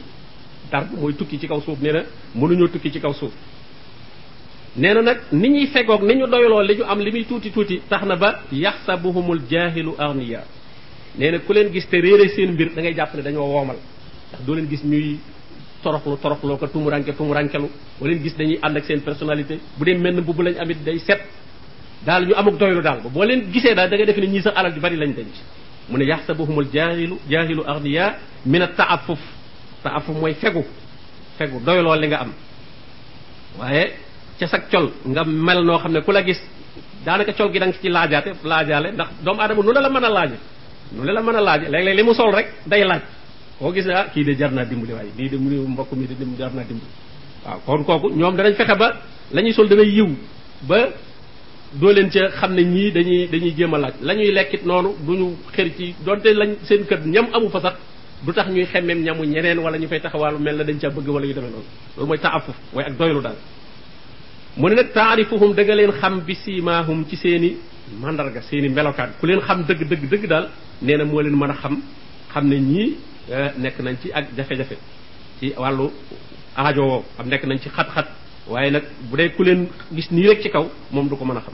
darb 0.72 0.88
mooy 1.00 1.14
tukki 1.14 1.40
ci 1.40 1.48
kaw 1.48 1.62
suuf 1.62 1.80
nee 1.82 1.92
na 1.92 2.04
mënuñoo 2.36 2.68
tukki 2.72 2.92
ci 2.92 3.00
kaw 3.00 3.14
suuf. 3.14 3.34
Nee 4.78 4.94
na 4.94 5.02
nag 5.02 5.18
ni 5.32 5.50
ñuy 5.50 5.68
fegoog 5.68 6.04
ni 6.04 6.16
ñu 6.16 6.28
doyloo 6.28 6.62
li 6.62 6.76
ñu 6.78 6.84
am 6.84 7.00
li 7.00 7.12
muy 7.12 7.26
tuuti 7.26 7.52
tuuti 7.52 7.82
tax 7.90 8.04
na 8.06 8.16
ba 8.16 8.42
yaxsabuhumul 8.52 9.42
jaahilu 9.50 9.96
arniya 9.98 10.44
nee 11.18 11.32
na 11.32 11.40
ku 11.40 11.54
leen 11.54 11.72
gis 11.72 11.88
te 11.90 11.98
réere 12.02 12.28
seen 12.30 12.52
mbir 12.54 12.74
da 12.76 12.82
ngay 12.82 12.94
jàpp 12.96 13.14
ne 13.16 13.22
dañoo 13.22 13.46
woomal 13.48 13.78
ndax 14.30 14.42
doo 14.46 14.56
leen 14.56 14.68
gis 14.70 14.84
ñuy 14.84 15.18
toroxlu 15.84 16.18
toroxloo 16.18 16.58
ko 16.58 16.68
tumuranke 16.68 17.14
tumurankelu 17.16 17.70
boo 18.00 18.08
leen 18.08 18.22
gis 18.22 18.36
dañuy 18.38 18.60
ànd 18.62 18.78
ak 18.78 18.86
seen 18.86 19.02
personnalité 19.02 19.60
bu 19.78 19.86
dee 19.86 19.98
menn 19.98 20.20
mbubb 20.22 20.42
lañ 20.42 20.56
amit 20.60 20.84
day 20.84 21.00
set 21.00 21.22
daal 22.06 22.26
ñu 22.28 22.34
amuk 22.36 22.58
doylu 22.58 22.82
daal 22.82 23.00
ba 23.02 23.10
boo 23.10 23.24
leen 23.24 23.52
gisee 23.52 23.74
daal 23.76 23.90
da 23.90 23.96
ngay 23.96 24.06
defe 24.06 24.20
ne 24.22 24.28
ñii 24.28 24.42
sax 24.42 24.54
alal 24.58 24.74
ju 24.74 24.80
bari 24.82 24.98
lañ 24.98 25.14
denc 25.16 25.34
mu 25.90 25.98
ne 25.98 26.06
yaxsabuhumul 26.06 26.68
jaahilu 26.74 27.18
jaahilu 27.30 27.64
arniya 27.66 28.16
min 28.46 28.62
a 28.62 28.68
taafuf 28.68 29.20
taafuf 29.84 30.16
mooy 30.18 30.34
fegu 30.34 30.64
fegu 31.38 31.60
doyloo 31.66 31.96
li 31.96 32.08
nga 32.08 32.20
am 32.22 32.32
waaye 33.60 33.92
ca 34.40 34.48
sag 34.48 34.64
col 34.72 34.92
nga 35.06 35.24
mel 35.24 35.64
noo 35.66 35.78
xam 35.80 35.92
ne 35.92 36.02
ku 36.02 36.12
la 36.12 36.22
gis 36.24 36.42
daanaka 37.06 37.34
col 37.34 37.52
gi 37.52 37.60
da 37.60 37.66
nga 37.68 37.76
ci 37.82 37.90
laajaate 37.90 38.30
laajaale 38.44 38.92
ndax 38.92 39.10
doomu 39.24 39.42
aadama 39.42 39.62
nu 39.64 39.72
ne 39.74 39.80
la 39.82 39.90
mën 39.90 40.04
a 40.06 40.10
laaje 40.10 40.38
nu 40.94 41.04
ne 41.04 41.12
la 41.12 41.22
mën 41.22 41.36
a 41.36 41.42
laaje. 41.42 41.66
Léeg-léeg 41.70 41.96
li 41.98 42.04
mu 42.04 42.14
sol 42.14 42.32
rek 42.34 42.48
day 42.68 42.84
laaj. 42.84 43.02
Koo 43.60 43.72
gis 43.74 43.88
ah 43.88 44.06
kii 44.14 44.24
de 44.24 44.34
jar 44.36 44.52
naa 44.52 44.66
dimbali 44.66 44.94
waaye 44.94 45.12
lii 45.18 45.30
de 45.30 45.38
mu 45.38 45.50
mbokk 45.68 45.92
mi 45.94 46.06
de 46.08 46.16
jar 46.38 46.52
naa 46.54 46.64
dimbali. 46.64 46.92
Waaw 47.46 47.60
kon 47.66 47.84
kooku 47.84 48.10
ñoom 48.16 48.36
danañ 48.36 48.54
fexe 48.56 48.76
ba 48.78 48.88
la 49.32 49.42
ñuy 49.42 49.54
sol 49.54 49.68
dana 49.68 49.82
yiw 49.84 50.10
ba 50.68 50.78
doo 51.74 51.92
leen 51.92 52.10
ca 52.10 52.30
xam 52.40 52.54
ne 52.54 52.64
ñii 52.64 52.92
dañuy 52.92 53.28
dañuy 53.32 53.54
jéem 53.58 53.74
a 53.74 53.78
laaj. 53.78 53.94
La 54.02 54.14
ñuy 54.14 54.32
lekkit 54.32 54.66
noonu 54.66 54.96
duñu 55.06 55.36
xër 55.56 55.68
ci 55.78 55.96
donte 56.06 56.28
lañ 56.34 56.56
seen 56.64 56.86
kër 56.86 57.00
ñam 57.06 57.28
amu 57.34 57.50
fa 57.50 57.60
sax 57.62 57.74
du 58.26 58.32
tax 58.34 58.48
ñuy 58.50 58.66
xemmeem 58.66 59.02
ñamu 59.04 59.24
ñeneen 59.26 59.60
wala 59.60 59.78
ñu 59.78 59.88
fay 59.88 60.00
taxawaalu 60.02 60.40
mel 60.40 60.56
na 60.58 60.64
dañ 60.64 60.78
ca 60.80 60.90
bëgg 60.90 61.08
wala 61.08 61.26
yu 61.26 61.34
demee 61.34 61.50
noonu. 61.52 61.66
Loolu 61.96 62.08
mooy 62.08 62.20
taafuf 62.20 62.56
waaye 62.74 62.90
ak 62.90 62.98
doylu 62.98 63.22
daal. 63.22 63.36
Mu 64.58 64.70
ne 64.70 64.76
nag 64.76 64.92
taarifuhum 64.94 65.54
da 65.54 65.64
nga 65.64 65.76
leen 65.76 65.92
xam 65.92 66.20
bi 66.26 66.34
siimaahum 66.36 67.06
ci 67.10 67.16
seeni 67.18 67.58
mandarga 68.02 68.42
seeni 68.42 68.70
melokaan. 68.70 69.10
Ku 69.20 69.26
leen 69.28 69.42
xam 69.42 69.64
dëgg 69.68 69.82
dëgg 69.90 70.10
dëgg 70.12 70.28
daal 70.28 70.50
nee 70.82 70.98
na 70.98 71.06
moo 71.06 71.22
leen 71.22 71.36
mën 71.36 71.50
a 71.52 71.54
xam 71.54 71.82
xam 72.32 72.48
ne 72.48 72.56
ñii 72.60 72.96
nekk 73.58 73.80
nañ 73.80 73.96
ci 74.02 74.12
ak 74.14 74.26
jafe-jafe 74.38 74.78
ci 75.40 75.54
wàllu 75.58 75.92
aajo 76.56 76.82
woo 76.88 77.04
am 77.20 77.28
nekk 77.28 77.44
nañ 77.46 77.58
ci 77.60 77.70
xat-xat 77.70 78.08
waaye 78.48 78.72
nag 78.72 78.84
bu 79.10 79.18
dee 79.18 79.30
ku 79.36 79.44
leen 79.44 79.68
gis 79.92 80.10
nii 80.12 80.28
rek 80.28 80.42
ci 80.42 80.50
kaw 80.50 80.66
moom 80.92 81.08
du 81.10 81.16
ko 81.18 81.26
mën 81.26 81.38
a 81.38 81.42
xam. 81.42 81.54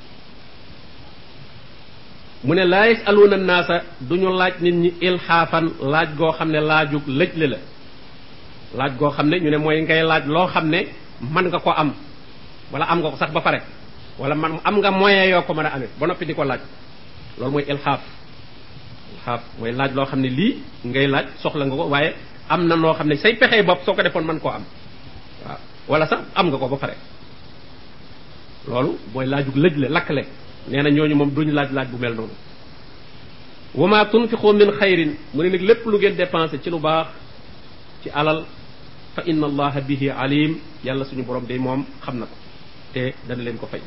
Mu 2.44 2.54
ne 2.56 2.64
laa 2.66 2.88
yasaluuna 2.88 3.38
naasa 3.38 3.82
duñu 4.02 4.30
laaj 4.38 4.54
nit 4.62 4.74
ñi 4.76 4.94
ilxaafan 5.02 5.66
laaj 5.82 6.10
goo 6.18 6.32
xam 6.32 6.50
ne 6.52 6.60
laajug 6.60 7.04
lëjle 7.08 7.48
la. 7.48 7.58
Laaj 8.78 8.92
goo 8.98 9.10
xam 9.10 9.28
ne 9.30 9.38
ñu 9.40 9.50
ne 9.50 9.58
mooy 9.58 9.82
ngay 9.82 10.04
laaj 10.04 10.24
loo 10.28 10.48
xam 10.48 10.70
ne 10.70 10.80
mën 11.22 11.46
nga 11.48 11.60
ko 11.60 11.72
am. 11.72 11.94
Wala 12.72 12.86
am 12.86 13.00
nga 13.02 13.10
ko 13.12 13.18
sax 13.18 13.32
ba 13.32 13.42
pare 13.42 13.60
wala 14.20 14.36
man 14.36 14.60
am 14.64 14.76
nga 14.80 14.92
moyen 14.92 15.30
yoo 15.30 15.42
ko 15.44 15.54
mën 15.54 15.66
a 15.66 15.70
amee 15.76 15.90
ba 16.00 16.08
noppi 16.08 16.26
di 16.26 16.34
ko 16.34 16.44
laaj 16.44 16.62
loolu 17.38 17.52
mooy 17.52 17.64
ilxaaf 17.68 18.02
ilxaaf 19.16 19.42
mooy 19.60 19.72
laaj 19.72 19.92
loo 19.96 20.06
xam 20.06 20.20
ne 20.22 20.30
lii 20.30 20.54
ngay 20.86 21.08
laaj 21.08 21.26
soxla 21.42 21.66
nga 21.66 21.76
ko 21.76 21.86
waaye 21.90 22.14
am 22.50 22.68
na 22.68 22.76
noo 22.76 22.94
xam 22.94 23.08
ne 23.08 23.16
say 23.16 23.34
pexey 23.36 23.64
bopp 23.64 23.84
soo 23.86 23.94
ko 23.96 24.02
defoon 24.04 24.26
mën 24.26 24.40
koo 24.40 24.50
am 24.52 24.64
waaw 25.46 25.60
wala 25.88 26.06
sax 26.08 26.20
am 26.36 26.48
nga 26.50 26.58
ko 26.58 26.68
ba 26.68 26.78
pare. 26.78 26.96
loolu 28.68 28.98
mooy 29.14 29.26
laajug 29.26 29.56
lakk 29.56 29.78
lakkle 29.90 30.24
nee 30.70 30.82
na 30.84 30.90
ñooñu 30.90 31.16
moom 31.16 31.30
duñu 31.34 31.52
laaj 31.54 31.72
laaj 31.72 31.88
bu 31.90 31.98
mel 31.98 32.14
noonu. 32.14 32.34
wa 33.76 33.88
ma 33.88 34.06
tunfiqu 34.06 34.54
min 34.54 34.72
xayrin 34.80 35.16
mu 35.34 35.44
ne 35.44 35.50
nag 35.50 35.62
lépp 35.62 35.86
lu 35.86 35.98
ngeen 35.98 36.16
dépensé 36.16 36.60
ci 36.64 36.70
lu 36.70 36.80
baax 36.80 37.08
ci 38.04 38.10
alal 38.14 38.46
fa 39.16 39.22
inna 39.26 39.46
allaha 39.48 39.82
bihi 39.82 40.10
alim 40.10 40.58
yàlla 40.84 41.06
suñu 41.06 41.24
borom 41.24 41.46
de 41.46 41.58
moom 41.58 41.86
xam 42.06 42.20
na 42.20 42.26
ko. 42.26 42.36
Te 42.94 43.14
dana 43.28 43.44
leen 43.44 43.58
ko 43.58 43.66
fay. 43.68 43.82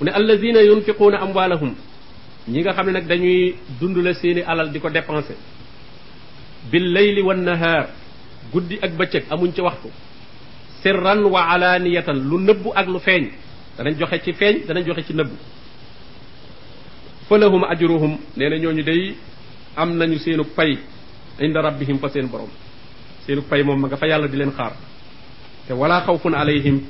mu 0.00 0.04
ne 0.06 0.10
alladina 0.10 0.60
yunfiquuna 0.62 1.18
amwaalahum 1.20 1.74
ñi 2.48 2.60
nga 2.60 2.72
xam 2.72 2.86
ne 2.86 2.92
nag 2.92 3.06
dañuy 3.06 3.54
dundale 3.80 4.14
seeni 4.14 4.42
alal 4.42 4.70
di 4.72 4.80
ko 4.80 4.88
dépensé 4.90 5.34
bil 6.70 6.92
layli 6.92 7.22
wan 7.22 7.42
nahaar 7.44 7.88
guddi 8.52 8.78
ak 8.82 8.92
bëccëg 8.96 9.24
amuñ 9.30 9.52
ci 9.54 9.60
waxtu. 9.60 9.88
sirran 10.82 11.22
wa 11.24 11.46
alaaniyatan 11.50 12.18
lu 12.28 12.38
nëbbu 12.38 12.72
ak 12.74 12.86
lu 12.88 12.98
feeñ. 12.98 13.30
danañ 13.78 13.94
joxe 13.98 14.18
ci 14.24 14.32
feeñ 14.32 14.66
danañ 14.66 14.84
joxe 14.86 15.02
ci 15.06 15.14
nëbbu. 15.14 15.36
fa 17.28 17.38
lahum 17.38 17.64
ajruhum 17.64 18.18
nee 18.36 18.48
na 18.48 18.56
ñooñu 18.58 18.82
day 18.82 19.14
am 19.76 19.96
nañu 19.96 20.18
seenu 20.18 20.44
pay 20.44 20.78
inda 21.40 21.60
rabbihim 21.62 21.98
fa 21.98 22.08
seen 22.08 22.26
borom. 22.26 22.50
seenu 23.26 23.42
pay 23.42 23.62
moom 23.62 23.80
ma 23.80 23.88
nga 23.88 23.96
fa 23.96 24.06
yàlla 24.06 24.26
di 24.28 24.36
leen 24.36 24.50
xaar. 24.52 24.72
Te 25.66 25.72
wala 25.72 26.00
xawfun 26.06 26.34
alayhim 26.34 26.80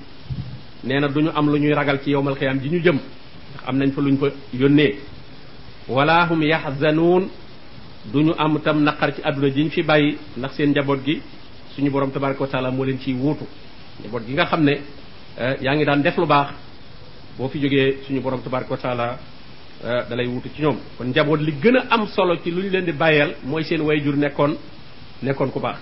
nee 0.85 1.01
na 1.01 1.09
duñu 1.09 1.31
am 1.35 1.47
lu 1.51 1.59
ñuy 1.59 1.73
ragal 1.75 2.01
ci 2.03 2.11
yowmal 2.11 2.35
xiyaam 2.37 2.59
ji 2.61 2.69
ñu 2.71 2.81
jëm. 2.83 2.97
ndax 2.97 3.69
am 3.69 3.77
nañ 3.79 3.91
fa 3.93 4.01
luñ 4.01 4.17
fa 4.19 4.27
yónnee. 4.53 4.97
wala 5.89 6.27
hum 6.31 6.43
yaxzanuun 6.43 7.29
duñu 8.13 8.33
am 8.39 8.59
tam 8.61 8.83
naqar 8.83 9.15
ci 9.15 9.21
àdduna 9.23 9.49
ji 9.51 9.63
ñu 9.65 9.71
fi 9.71 9.83
bàyyi 9.83 10.19
ndax 10.37 10.53
seen 10.57 10.71
njaboot 10.71 11.05
gi 11.05 11.21
suñu 11.75 11.91
borom 11.91 12.11
tabaraka 12.11 12.41
wa 12.43 12.49
taala 12.49 12.71
moo 12.71 12.85
leen 12.85 12.99
ciy 12.99 13.15
wuutu. 13.15 13.45
njaboot 14.01 14.27
gi 14.27 14.33
nga 14.33 14.47
xam 14.47 14.63
ne 14.65 14.81
yaa 15.61 15.75
ngi 15.75 15.85
daan 15.85 16.03
def 16.03 16.17
lu 16.17 16.27
baax 16.27 16.49
boo 17.39 17.49
fi 17.49 17.59
jógee 17.61 17.99
suñu 18.07 18.21
borom 18.21 18.41
tabaraka 18.43 18.71
wa 18.71 18.77
taala 18.79 19.19
da 19.83 20.17
lay 20.17 20.27
wutu 20.27 20.49
ci 20.55 20.63
ñoom. 20.63 20.77
kon 20.99 21.05
njaboot 21.09 21.39
li 21.41 21.53
gën 21.63 21.77
a 21.77 21.85
am 21.91 22.07
solo 22.09 22.37
ci 22.43 22.51
lu 22.51 22.63
ñu 22.63 22.71
leen 22.71 22.85
di 22.85 22.93
bàyyeel 22.93 23.35
mooy 23.45 23.63
seen 23.65 23.81
way 23.83 24.01
jur 24.03 24.17
nekkoon 24.17 24.57
nekkoon 25.23 25.51
ku 25.51 25.61
baax. 25.61 25.77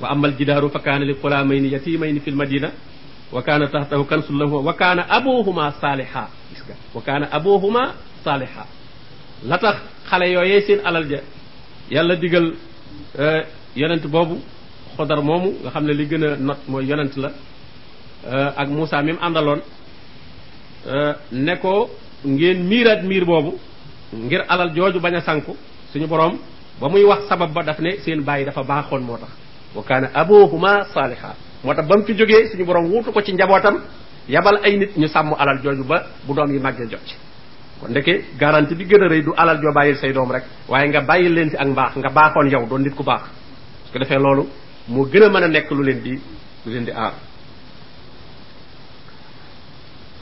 Wa 0.00 0.08
amal 0.10 0.32
jidaaru 0.38 0.68
fa 0.70 0.78
kaana 0.78 1.04
li 1.04 1.14
xulaamayni 1.14 1.68
yatimayni 1.72 2.20
fi 2.20 2.30
l 2.30 2.36
madina. 2.36 2.70
Wa 3.32 3.42
kaana 3.42 3.66
taxtahu 3.68 4.04
kansun 4.04 4.36
lahu. 4.38 4.56
Wa 4.66 4.72
kaana 4.74 5.02
abuhuma 5.08 5.72
saaliha 5.80 6.28
gis 6.50 6.62
nga 6.66 6.74
wa 6.94 7.02
kaana 7.02 7.26
abuhuma 7.32 7.94
saaliha 8.24 8.64
la 9.50 9.58
tax 9.58 9.76
xale 10.10 10.26
yooyee 10.32 10.60
seen 10.66 10.80
alal 10.84 11.04
ja 11.10 11.18
yàlla 11.90 12.16
digal 12.16 12.46
yonent 13.76 14.06
boobu 14.06 14.36
xodar 14.96 15.20
moomu 15.22 15.50
nga 15.62 15.70
xam 15.70 15.84
ne 15.86 15.92
li 15.92 16.04
gën 16.06 16.24
a 16.24 16.36
not 16.36 16.58
mooy 16.68 16.84
yonent 16.86 17.14
la 17.16 17.30
ak 18.56 18.68
Moussa 18.68 19.02
mi 19.02 19.12
mu 19.12 19.18
àndaloon 19.20 19.60
ne 21.32 21.56
ko 21.62 21.90
ngeen 22.24 22.58
miiraat 22.64 23.02
ngir 24.12 24.42
alal 24.48 24.70
jooju 24.74 25.00
bañ 25.00 25.14
a 25.16 25.20
sanku 25.20 25.56
suñu 25.92 26.06
borom 26.06 26.38
sabab 27.28 27.52
ba 27.52 27.62
daf 27.62 27.78
ne 27.80 27.98
seen 28.04 28.22
bàyyi 28.22 28.44
dafa 28.46 28.62
baaxoon 28.62 29.02
wa 29.74 29.82
kaana 29.82 30.10
abuhuma 30.14 30.84
saaliha 30.94 31.34
moo 31.64 31.74
tax 31.74 31.86
ba 31.88 31.96
mu 31.96 32.04
fi 32.04 32.14
jógee 32.14 32.48
suñu 32.50 32.64
borom 32.64 32.86
wuutu 32.92 33.12
ko 33.12 33.20
ci 33.22 33.32
njabootam 33.32 33.80
yabal 34.28 34.58
ay 34.62 34.76
nit 34.76 34.96
ñu 34.96 35.06
sàmm 35.08 35.34
alal 35.38 35.60
jooju 35.62 35.84
ba 35.84 36.06
bu 36.26 36.34
doom 36.34 36.50
yi 36.52 36.58
màggee 36.58 36.86
jot 36.88 37.00
ci. 37.06 37.14
Kon 37.80 37.90
ndeke 37.90 38.24
garantie 38.38 38.76
bi 38.76 38.84
gën 38.84 39.02
a 39.02 39.08
rëy 39.08 39.22
du 39.22 39.32
alal 39.36 39.60
joo 39.60 39.72
bàyyil 39.72 39.96
say 39.96 40.12
doom 40.12 40.30
rek 40.30 40.44
waaye 40.68 40.88
nga 40.88 41.00
bàyyil 41.00 41.32
leen 41.34 41.50
fi 41.50 41.56
ak 41.56 41.66
mbaax 41.68 41.96
nga 41.96 42.08
baaxoon 42.10 42.50
yow 42.50 42.66
doon 42.66 42.78
nit 42.82 42.94
ku 42.94 43.02
baax. 43.02 43.22
Su 43.86 43.92
ko 43.92 43.98
defee 43.98 44.18
loolu 44.18 44.48
moo 44.88 45.04
gën 45.06 45.22
a 45.22 45.28
mën 45.28 45.42
a 45.42 45.48
nekk 45.48 45.70
lu 45.70 45.82
leen 45.82 46.00
di 46.02 46.20
lu 46.64 46.72
leen 46.72 46.84
di 46.84 46.90
aar. 46.92 47.12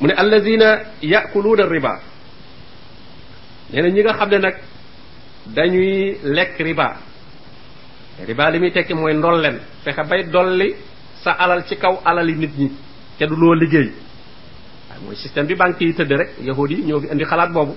Mu 0.01 0.07
ne 0.07 0.15
allazina 0.15 0.81
yakuluuna 1.03 1.67
riba. 1.67 2.01
Nee 3.73 3.83
na 3.83 3.89
ñi 3.89 4.01
nga 4.03 4.13
xam 4.15 4.29
ne 4.31 4.39
nag 4.39 4.57
dañuy 5.47 6.19
lekk 6.23 6.59
riba 8.27 8.51
li 8.51 8.59
muy 8.59 8.71
tekki 8.73 8.95
mooy 8.95 9.15
ndolleen 9.15 9.59
fexe 9.85 10.03
bay 10.09 10.25
dolli 10.31 10.75
sa 11.23 11.33
alal 11.33 11.65
ci 11.67 11.77
kaw 11.77 12.01
alali 12.05 12.35
nit 12.35 12.51
ñi 12.59 12.71
te 13.19 13.25
du 13.27 13.35
loo 13.37 13.55
liggéey. 13.55 13.93
Waaye 14.91 15.03
mooy 15.05 15.17
système 15.17 15.47
bi 15.47 15.55
banque 15.55 15.81
yi 15.85 15.95
tëdd 15.95 16.13
rek 16.13 16.29
yahud 16.43 16.71
yi 16.71 16.83
ñoo 16.85 17.01
fi 17.01 17.07
indi 17.13 17.25
xalaat 17.25 17.51
boobu. 17.53 17.75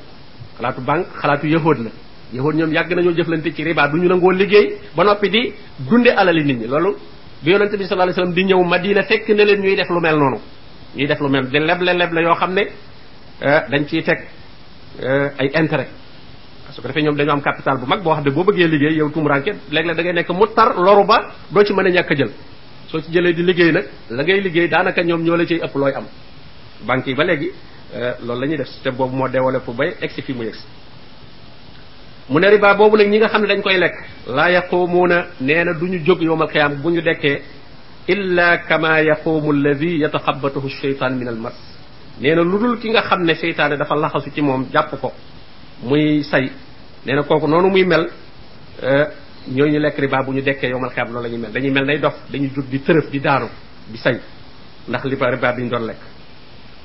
Xalaatu 0.58 0.82
banque 0.82 1.08
xalaatu 1.22 1.48
yahud 1.48 1.78
la. 1.86 1.90
Yahud 2.34 2.56
ñoom 2.56 2.72
yàgg 2.74 2.94
nañoo 2.94 3.14
jëflante 3.14 3.54
ci 3.54 3.64
riba 3.64 3.88
du 3.88 3.98
ñu 3.98 4.08
nangoo 4.08 4.32
liggéey 4.32 4.78
ba 4.96 5.04
noppi 5.04 5.30
di 5.30 5.54
dunde 5.80 6.10
alali 6.10 6.44
nit 6.44 6.58
ñi. 6.60 6.68
Loolu 6.68 6.96
bi 7.42 7.52
yonente 7.52 7.78
bi 7.78 7.84
sallallahu 7.86 8.10
alayhi 8.12 8.20
wasallam 8.20 8.34
di 8.34 8.44
ñëw 8.46 8.64
Madina 8.64 9.04
fekk 9.04 9.30
ne 9.30 9.44
leen 9.46 9.62
ñuy 9.62 9.76
def 9.76 9.90
lu 9.90 10.00
mel 10.00 10.16
noonu. 10.18 10.40
Ñuy 10.96 11.08
def 11.08 11.20
lu 11.20 11.30
mel 11.30 11.48
di 11.50 11.60
leble 11.60 11.94
leble 11.94 12.22
yoo 12.22 12.36
xam 12.36 12.54
ne 12.54 12.64
dañ 13.42 13.86
ciy 13.88 14.04
teg 14.04 14.20
ay 15.38 15.50
intérêt. 15.54 15.88
Su 16.76 16.82
ko 16.82 16.88
defee 16.88 17.04
ñoom 17.04 17.16
dañoo 17.16 17.34
am 17.34 17.42
capital 17.42 17.78
bu 17.78 17.86
mag 17.86 18.02
boo 18.04 18.14
xam 18.14 18.24
ne 18.26 18.32
boo 18.32 18.44
bëggee 18.44 18.68
liggéey 18.68 18.96
yow 18.98 19.10
tumuranke 19.10 19.52
léeg-léeg 19.72 19.96
da 19.96 20.04
ngay 20.04 20.14
nekk 20.14 20.30
mu 20.30 20.46
tar 20.56 20.76
loru 20.76 21.06
ba 21.06 21.32
doo 21.50 21.64
ci 21.64 21.74
mën 21.74 21.88
a 21.88 21.90
ñàkk 21.90 22.12
jël. 22.18 22.32
Soo 22.88 23.00
ci 23.02 23.12
jëlee 23.12 23.34
di 23.34 23.44
liggéey 23.44 23.72
nag 23.72 23.86
la 24.10 24.24
ngay 24.24 24.42
liggéey 24.42 24.68
daanaka 24.68 25.02
ñoom 25.04 25.22
ñoo 25.24 25.36
la 25.38 25.46
ciy 25.46 25.60
ëpp 25.64 25.76
looy 25.76 25.94
am. 25.94 26.06
Banque 26.86 27.08
yi 27.10 27.16
ba 27.16 27.24
léegi 27.24 27.50
loolu 28.26 28.42
la 28.42 28.48
ñuy 28.48 28.58
def 28.58 28.68
système 28.68 28.96
boobu 28.96 29.16
moo 29.16 29.28
développé 29.30 29.72
bay 29.72 29.96
egsi 30.02 30.22
fi 30.22 30.34
mu 30.34 30.44
egsi 30.44 30.64
mu 32.30 32.40
ne 32.40 32.50
riba 32.50 32.74
boobu 32.74 32.98
nag 32.98 33.08
ñi 33.08 33.18
nga 33.18 33.28
xam 33.30 33.42
ne 33.42 33.48
dañ 33.48 33.62
koy 33.62 33.78
lekk 33.78 33.96
laa 34.28 34.50
yaquumuuna 34.52 35.26
nee 35.40 35.64
na 35.64 35.74
du 35.74 35.86
ñu 35.88 36.00
jóg 36.06 36.22
yowmal 36.22 36.48
xiyaam 36.50 36.76
bu 36.82 36.90
ñu 36.90 37.02
dekkee 37.02 37.42
illa 38.08 38.58
kama 38.68 39.02
yaquumu 39.02 39.52
alladi 39.52 39.98
yataxabatuhu 40.00 40.68
sheytaan 40.70 41.16
min 41.18 41.28
al 41.28 41.36
mas 41.38 41.54
nee 42.20 42.36
na 42.36 42.42
lu 42.44 42.58
dul 42.60 42.80
ki 42.80 42.90
nga 42.90 43.02
xam 43.04 43.24
ne 43.24 43.34
dafa 43.78 43.96
laxasu 43.96 44.30
ci 44.34 44.42
moom 44.42 44.66
jàpp 44.74 45.00
ko 45.00 45.14
muy 45.84 46.24
say 46.24 46.52
nee 47.06 47.16
na 47.16 47.24
kooku 47.24 47.48
muy 47.48 47.84
mel 47.86 48.10
ñooñu 49.48 49.80
lekk 49.80 49.98
riba 50.00 50.24
bu 50.26 50.32
ñu 50.34 50.42
dekkee 50.42 50.70
yowmal 50.70 50.90
xiyaam 50.90 51.12
loolu 51.14 51.30
la 51.30 51.38
mel. 51.38 51.52
Dañuy 51.52 51.72
mel 51.72 51.86
nay 51.86 52.00
dof 52.00 52.14
dañuy 52.32 52.50
di 52.70 52.80
tërëf 52.80 53.10
di 53.12 53.20
daanu 53.20 53.48
di 53.88 53.98
say 53.98 54.20
ndax 54.88 55.04
riba 55.06 55.30
riba 55.30 55.52
bi 55.54 55.68
doon 55.70 55.86
lekk. 55.86 56.02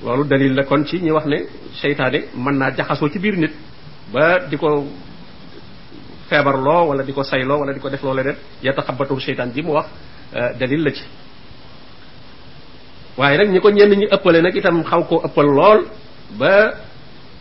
Loolu 0.04 0.24
dalil 0.24 0.54
la 0.54 0.64
kon 0.64 0.84
ci 0.84 0.98
ñi 1.00 1.10
wax 1.10 1.24
ne 1.26 1.46
seytaane 1.80 2.24
mën 2.34 2.56
naa 2.56 2.70
jaxasoo 2.76 3.08
ci 3.08 3.18
biir 3.18 3.36
nit 3.36 3.52
ba 4.12 4.38
di 4.48 4.56
ko 4.56 4.86
feebarloo 6.28 6.88
wala 6.88 7.02
di 7.02 7.12
ko 7.12 7.22
sayloo 7.22 7.58
wala 7.60 7.72
di 7.72 7.80
ko 7.80 7.88
def 7.88 8.02
loo 8.02 8.14
leneen 8.14 8.36
yataxabatu 8.62 9.18
ji 9.54 9.62
mu 9.62 9.72
wax 9.72 9.86
dalil 10.58 10.82
la 10.84 10.90
ci. 10.92 11.02
Waaye 13.16 13.38
nag 13.38 13.48
ñi 13.50 13.60
ko 13.60 13.70
ñenn 13.70 13.92
ñi 13.98 14.06
ëppale 14.10 14.40
nag 14.42 14.54
itam 14.56 14.84
xaw 14.84 15.02
ëppal 15.24 15.46
lool 15.46 15.86
ba 16.38 16.72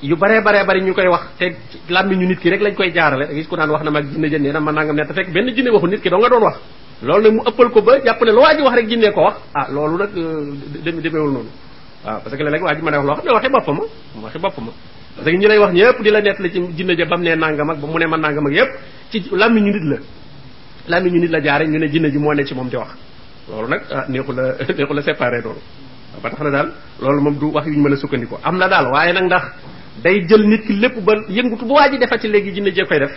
yu 0.02 0.16
baree 0.16 0.42
baree 0.42 0.64
bari 0.66 0.82
ñu 0.82 0.94
koy 0.94 1.08
wax 1.08 1.22
te 1.38 1.56
làmmiñu 1.90 2.28
nit 2.28 2.40
ki 2.40 2.50
rek 2.50 2.62
lañ 2.62 2.76
koy 2.76 2.92
jaarale. 2.94 3.28
Da 3.28 3.34
gis 3.34 3.48
ku 3.48 3.56
naan 3.56 3.70
wax 3.70 3.84
na 3.84 3.92
mag 3.92 4.06
jinne 4.12 4.28
jën 4.30 4.42
nee 4.42 4.52
na 4.52 4.60
man 4.60 4.76
nangam 4.76 4.96
ne 4.96 5.06
te 5.06 5.14
fekk 5.14 5.32
benn 5.34 5.54
jinne 5.56 5.70
waxu 5.72 5.88
nit 5.88 6.02
ki 6.02 6.10
doo 6.10 6.20
nga 6.20 6.30
doon 6.30 6.44
wax. 6.44 6.58
Mu 7.02 7.42
ëppal 7.48 7.70
ko 7.72 7.82
ba 7.82 8.00
jàpp 8.04 8.22
ne 8.24 8.32
lu 8.32 8.40
waa 8.42 8.56
ji 8.56 8.62
wax 8.64 8.76
rek 8.76 8.88
jinne 8.88 9.12
ko 9.12 9.28
ah 9.54 9.68
loolu 9.72 9.98
nag 9.98 10.14
dem 10.84 11.02
demeewul 11.02 11.32
noonu. 11.32 11.50
Waaw 12.06 12.20
parce 12.24 12.36
que 12.38 12.44
léeg-léeg 12.44 12.62
waa 12.64 12.76
ji 12.76 12.82
mën 12.82 12.94
a 12.94 13.00
wax 13.02 13.06
loo 13.06 13.16
xam 13.16 13.26
ne 13.26 13.32
waxi 13.34 13.50
boppam 13.50 13.76
ma 14.16 14.22
waxi 14.24 14.40
boppam 14.40 14.66
ma 14.66 14.72
parce 15.16 15.32
que 15.32 15.48
lay 15.48 15.58
wax 15.60 15.74
ñëpp 15.74 16.02
di 16.02 16.10
la 16.10 16.22
nett 16.22 16.40
la 16.40 16.50
ci 16.50 16.60
jinne 16.76 16.96
ja 16.96 17.06
bam 17.06 17.22
ne 17.22 17.36
nangam 17.36 17.70
ak 17.70 17.78
ba 17.80 17.88
mu 17.88 17.98
ne 18.00 18.06
man 18.08 18.22
nangam 18.22 18.46
ak 18.48 18.54
yëpp 18.54 18.70
ci 19.12 19.24
làmmiñu 19.32 19.72
nit 19.72 19.84
la. 19.92 19.98
Làmmiñu 20.88 21.20
nit 21.20 21.30
la 21.32 21.40
jaare 21.42 21.68
ñu 21.68 21.78
ne 21.78 21.88
jinne 21.88 22.10
ji 22.10 22.18
moo 22.18 22.34
ne 22.34 22.44
ci 22.46 22.54
moom 22.54 22.70
di 22.70 22.76
wax. 22.78 22.90
Loolu 23.50 23.68
nag 23.68 23.82
ah 23.92 24.06
neexu 24.08 24.32
la 24.34 24.44
neexu 24.78 24.94
la 24.94 25.02
séparé 25.02 25.42
loolu. 25.42 25.60
Ba 26.22 26.30
tax 26.30 26.40
na 26.42 26.50
daal 26.50 26.72
loolu 27.02 27.22
moom 27.22 27.38
du 27.38 27.46
wax 27.52 27.66
yu 27.68 27.74
ñu 27.74 27.82
mën 27.82 27.94
a 27.94 27.98
sukkandiku. 27.98 28.38
Am 28.44 28.58
na 28.58 28.68
daal 28.68 28.88
waaye 28.92 29.14
nag 29.14 29.26
ndax 29.26 29.44
day 30.04 30.26
jël 30.28 30.44
nit 30.48 30.62
ki 30.66 30.74
lépp 30.74 31.00
ba 31.04 31.14
yëngutu 31.28 31.66
bu 31.66 31.74
waa 31.74 31.90
ji 31.92 31.98
defati 31.98 32.28
léegi 32.28 32.54
jinne 32.54 32.72
jee 32.74 32.86
koy 32.86 33.00
def. 33.00 33.12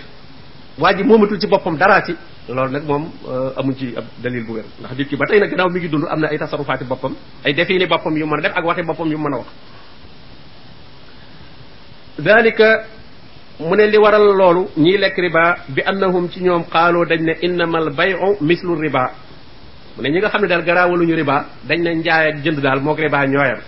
waa 0.78 0.92
ji 0.96 1.02
moomatul 1.04 1.38
ci 1.40 1.46
boppam 1.46 1.76
dara 1.76 2.02
ci 2.02 2.14
loolu 2.48 2.70
nag 2.72 2.84
moom 2.86 3.10
amuñ 3.56 3.74
ci 3.76 3.94
ab 3.96 4.04
dalil 4.22 4.44
bu 4.44 4.52
wér. 4.54 4.64
ndax 4.80 4.96
nit 4.98 5.08
ki 5.08 5.16
ba 5.16 5.26
tey 5.26 5.38
nag 5.40 5.50
gannaaw 5.50 5.68
mi 5.70 5.78
ngi 5.80 5.88
dund 5.88 6.04
am 6.10 6.20
na 6.20 6.28
ay 6.28 6.38
tasarufaati 6.38 6.84
boppam 6.84 7.14
ay 7.44 7.52
defini 7.54 7.86
boppam 7.86 8.16
yu 8.16 8.26
mën 8.26 8.38
a 8.38 8.42
def 8.42 8.52
ak 8.56 8.64
waxi 8.64 8.82
boppam 8.82 9.08
yu 9.10 9.18
mën 9.18 9.34
a 9.34 9.36
wax. 9.38 9.46
Dalika 12.18 12.84
mu 13.60 13.74
ne 13.76 13.86
li 13.86 13.96
waral 13.98 14.34
loolu 14.36 14.68
ñiy 14.76 14.98
lekk 14.98 15.16
riba 15.18 15.56
bi 15.68 15.82
annahum 15.84 16.28
ci 16.30 16.40
ñoom 16.42 16.64
xaaloo 16.70 17.04
dañ 17.04 17.20
ne 17.22 17.32
innamal 17.42 17.90
bayu 17.94 18.36
mislu 18.40 18.74
riba. 18.80 19.10
mu 19.96 20.02
ne 20.02 20.08
ñi 20.10 20.18
nga 20.18 20.28
xam 20.28 20.40
ne 20.42 20.48
daal 20.48 20.64
garaawaluñu 20.64 21.14
riba 21.14 21.46
dañ 21.68 21.80
ne 21.82 21.94
njaay 21.94 22.28
ak 22.32 22.42
jënd 22.44 22.60
daal 22.60 22.80
moog 22.80 22.98
riba 22.98 23.26
ñooyam. 23.26 23.58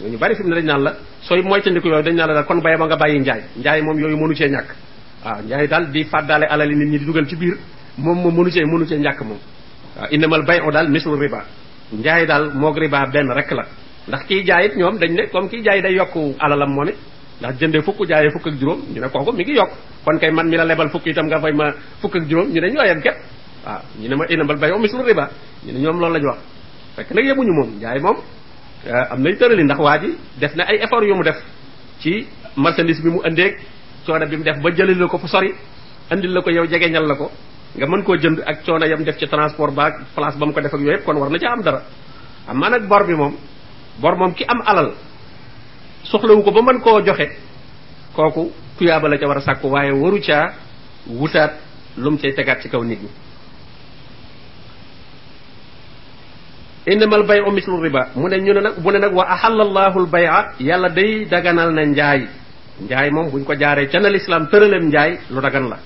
Ñu 0.00 0.18
bari 0.18 0.34
fi 0.34 0.42
mu 0.42 0.48
ne 0.48 0.54
dañ 0.56 0.64
naan 0.66 0.82
la 0.82 0.94
sooy 1.22 1.42
moytandiku 1.42 1.88
yooyu 1.88 2.02
dañ 2.02 2.14
naan 2.16 2.34
la 2.34 2.42
kon 2.44 2.60
baye 2.60 2.76
ba 2.76 2.86
nga 2.86 2.96
bàyyi 2.96 3.18
njaay. 3.20 3.40
Njaay 3.58 3.82
moom 3.82 3.98
yooyu 3.98 4.16
mënu 4.16 4.34
cee 4.34 4.48
ñàkk. 4.48 4.68
Waaw 5.24 5.42
njaay 5.42 5.66
daal 5.68 5.90
di 5.90 6.04
fàddaale 6.04 6.44
alali 6.46 6.74
nit 6.76 6.88
ñi 6.88 6.98
di 6.98 7.04
dugal 7.04 7.26
ci 7.28 7.36
biir 7.36 7.56
moom 7.98 8.18
moom 8.22 8.34
mënu 8.36 8.50
cee 8.50 8.64
mënu 8.64 8.84
cee 8.86 8.98
ñàkk 8.98 9.20
moom. 9.22 9.38
Waaw 9.96 10.08
innamal 10.10 10.42
bayu 10.44 10.70
daal 10.72 10.88
mislu 10.90 11.16
riba. 11.16 11.44
Njaay 11.92 12.26
daal 12.26 12.50
moog 12.54 12.76
riba 12.78 13.06
benn 13.12 13.30
rek 13.32 13.50
la. 13.52 13.64
Ndax 14.08 14.24
kii 14.26 14.44
jaay 14.44 14.70
ñoom 14.76 14.98
dañ 14.98 15.12
ne 15.14 15.26
comme 15.32 15.48
kii 15.48 15.62
jaay 15.62 15.80
day 15.82 15.94
yokk 15.94 16.14
alalam 16.38 16.70
moo 16.74 16.84
ne 16.84 16.92
ndax 17.40 17.54
jëndee 17.60 17.80
fukk 17.82 18.06
jaayee 18.08 18.30
fukk 18.30 18.46
ak 18.48 18.54
juróom 18.60 18.80
ñu 18.92 19.00
ne 19.00 19.08
kooku 19.08 19.32
mi 19.32 19.44
ngi 19.44 19.54
yokk. 19.54 19.70
Kon 20.04 20.18
kay 20.18 20.30
man 20.30 20.48
mi 20.48 20.56
la 20.56 20.64
lebal 20.64 20.90
fukk 20.90 21.06
itam 21.06 21.26
nga 21.26 21.40
fay 21.40 21.52
ma 21.52 21.72
fukk 22.00 22.16
ak 22.16 22.28
juróom 22.28 22.48
ñu 22.52 22.60
ne 22.60 22.70
ñoo 22.70 22.84
yem 22.84 23.00
képp 23.00 23.16
waaw 23.64 23.80
ñu 24.00 24.08
ne 24.08 24.16
ma 24.16 24.24
inambal 24.28 24.56
bayo 24.58 24.78
mislu 24.78 25.02
riba. 25.04 25.30
Ñu 25.64 25.72
ne 25.72 25.78
ñoom 25.80 25.98
loolu 26.00 26.12
la 26.14 26.18
ñu 26.20 26.26
wax. 26.26 26.38
Fekk 26.96 27.10
nag 27.14 27.24
yemuñu 27.24 27.52
moom. 27.52 27.80
Jaay 27.80 28.00
moom 28.00 28.16
am 29.10 29.20
nay 29.22 29.36
tërali 29.36 29.64
ndax 29.64 29.78
waa 29.80 29.98
def 30.38 30.54
na 30.56 30.64
ay 30.64 30.76
effort 30.82 31.04
yu 31.06 31.14
mu 31.14 31.22
def 31.22 31.36
ci 32.00 32.26
marchandise 32.56 33.02
bi 33.02 33.10
mu 33.10 33.20
indeeg 33.24 33.58
coono 34.06 34.26
bi 34.26 34.36
mu 34.36 34.42
def 34.44 34.58
ba 34.62 34.70
jëlil 34.70 34.98
la 34.98 35.06
ko 35.08 35.18
fu 35.18 35.26
sori 35.26 35.54
andil 36.10 36.32
la 36.32 36.42
ko 36.42 36.50
yow 36.50 36.66
jegeñal 36.66 37.06
la 37.06 37.14
ko 37.14 37.30
nga 37.76 37.86
mën 37.86 38.02
koo 38.04 38.16
jënd 38.16 38.38
ak 38.46 38.64
coono 38.64 38.86
yam 38.86 39.02
def 39.04 39.16
ci 39.18 39.26
transport 39.26 39.74
ba 39.74 39.90
place 40.14 40.36
ba 40.38 40.46
mu 40.46 40.52
ko 40.52 40.60
def 40.60 40.74
ak 40.74 40.80
yooyu 40.80 41.02
kon 41.04 41.16
war 41.18 41.30
na 41.30 41.38
ca 41.38 41.50
am 41.52 41.62
dara. 41.62 41.82
Am 42.48 42.58
maa 42.58 42.68
nag 42.70 42.86
bor 42.88 43.04
bi 43.06 43.14
moom 43.14 43.34
bor 44.00 44.16
moom 44.16 44.34
ki 44.34 44.44
am 44.46 44.60
alal 44.66 44.92
soxlawu 46.04 46.42
ko 46.44 46.50
ba 46.52 46.60
mën 46.62 46.80
koo 46.80 47.00
joxe 47.04 47.28
kooku 48.14 48.52
tuyaaba 48.78 49.08
la 49.08 49.18
ca 49.18 49.26
war 49.26 49.38
a 49.38 49.40
sàkku 49.40 49.66
waaye 49.70 49.92
waru 49.92 50.20
caa 50.20 50.52
wutaat 51.06 51.52
cay 52.20 52.32
tegaat 52.34 52.60
ci 52.62 52.68
kaw 52.68 52.82
nit 52.84 53.00
ñi 53.02 53.08
innamal 56.86 57.24
bayu 57.24 57.50
mislu 57.50 57.80
riba. 57.80 58.08
Mu 58.14 58.28
ne 58.28 58.38
ñu 58.40 58.52
ne 58.54 58.60
nag 58.60 58.74
mu 58.78 58.90
ne 58.92 58.98
nag 58.98 59.12
wa 59.12 59.24
ahallallahu 59.24 59.98
al 60.04 60.06
baya 60.06 60.52
yàlla 60.60 60.88
day 60.90 61.24
daganal 61.26 61.72
na 61.72 61.82
njaay. 61.84 62.28
Njaay 62.84 63.10
moom 63.10 63.30
buñ 63.30 63.44
ko 63.44 63.54
jaaree 63.54 63.88
ca 63.88 63.98
na 64.00 64.08
lislaam 64.10 64.46
tëraleem 64.50 64.88
njaay 64.88 65.18
lu 65.30 65.40
dagan 65.40 65.68
la. 65.68 65.78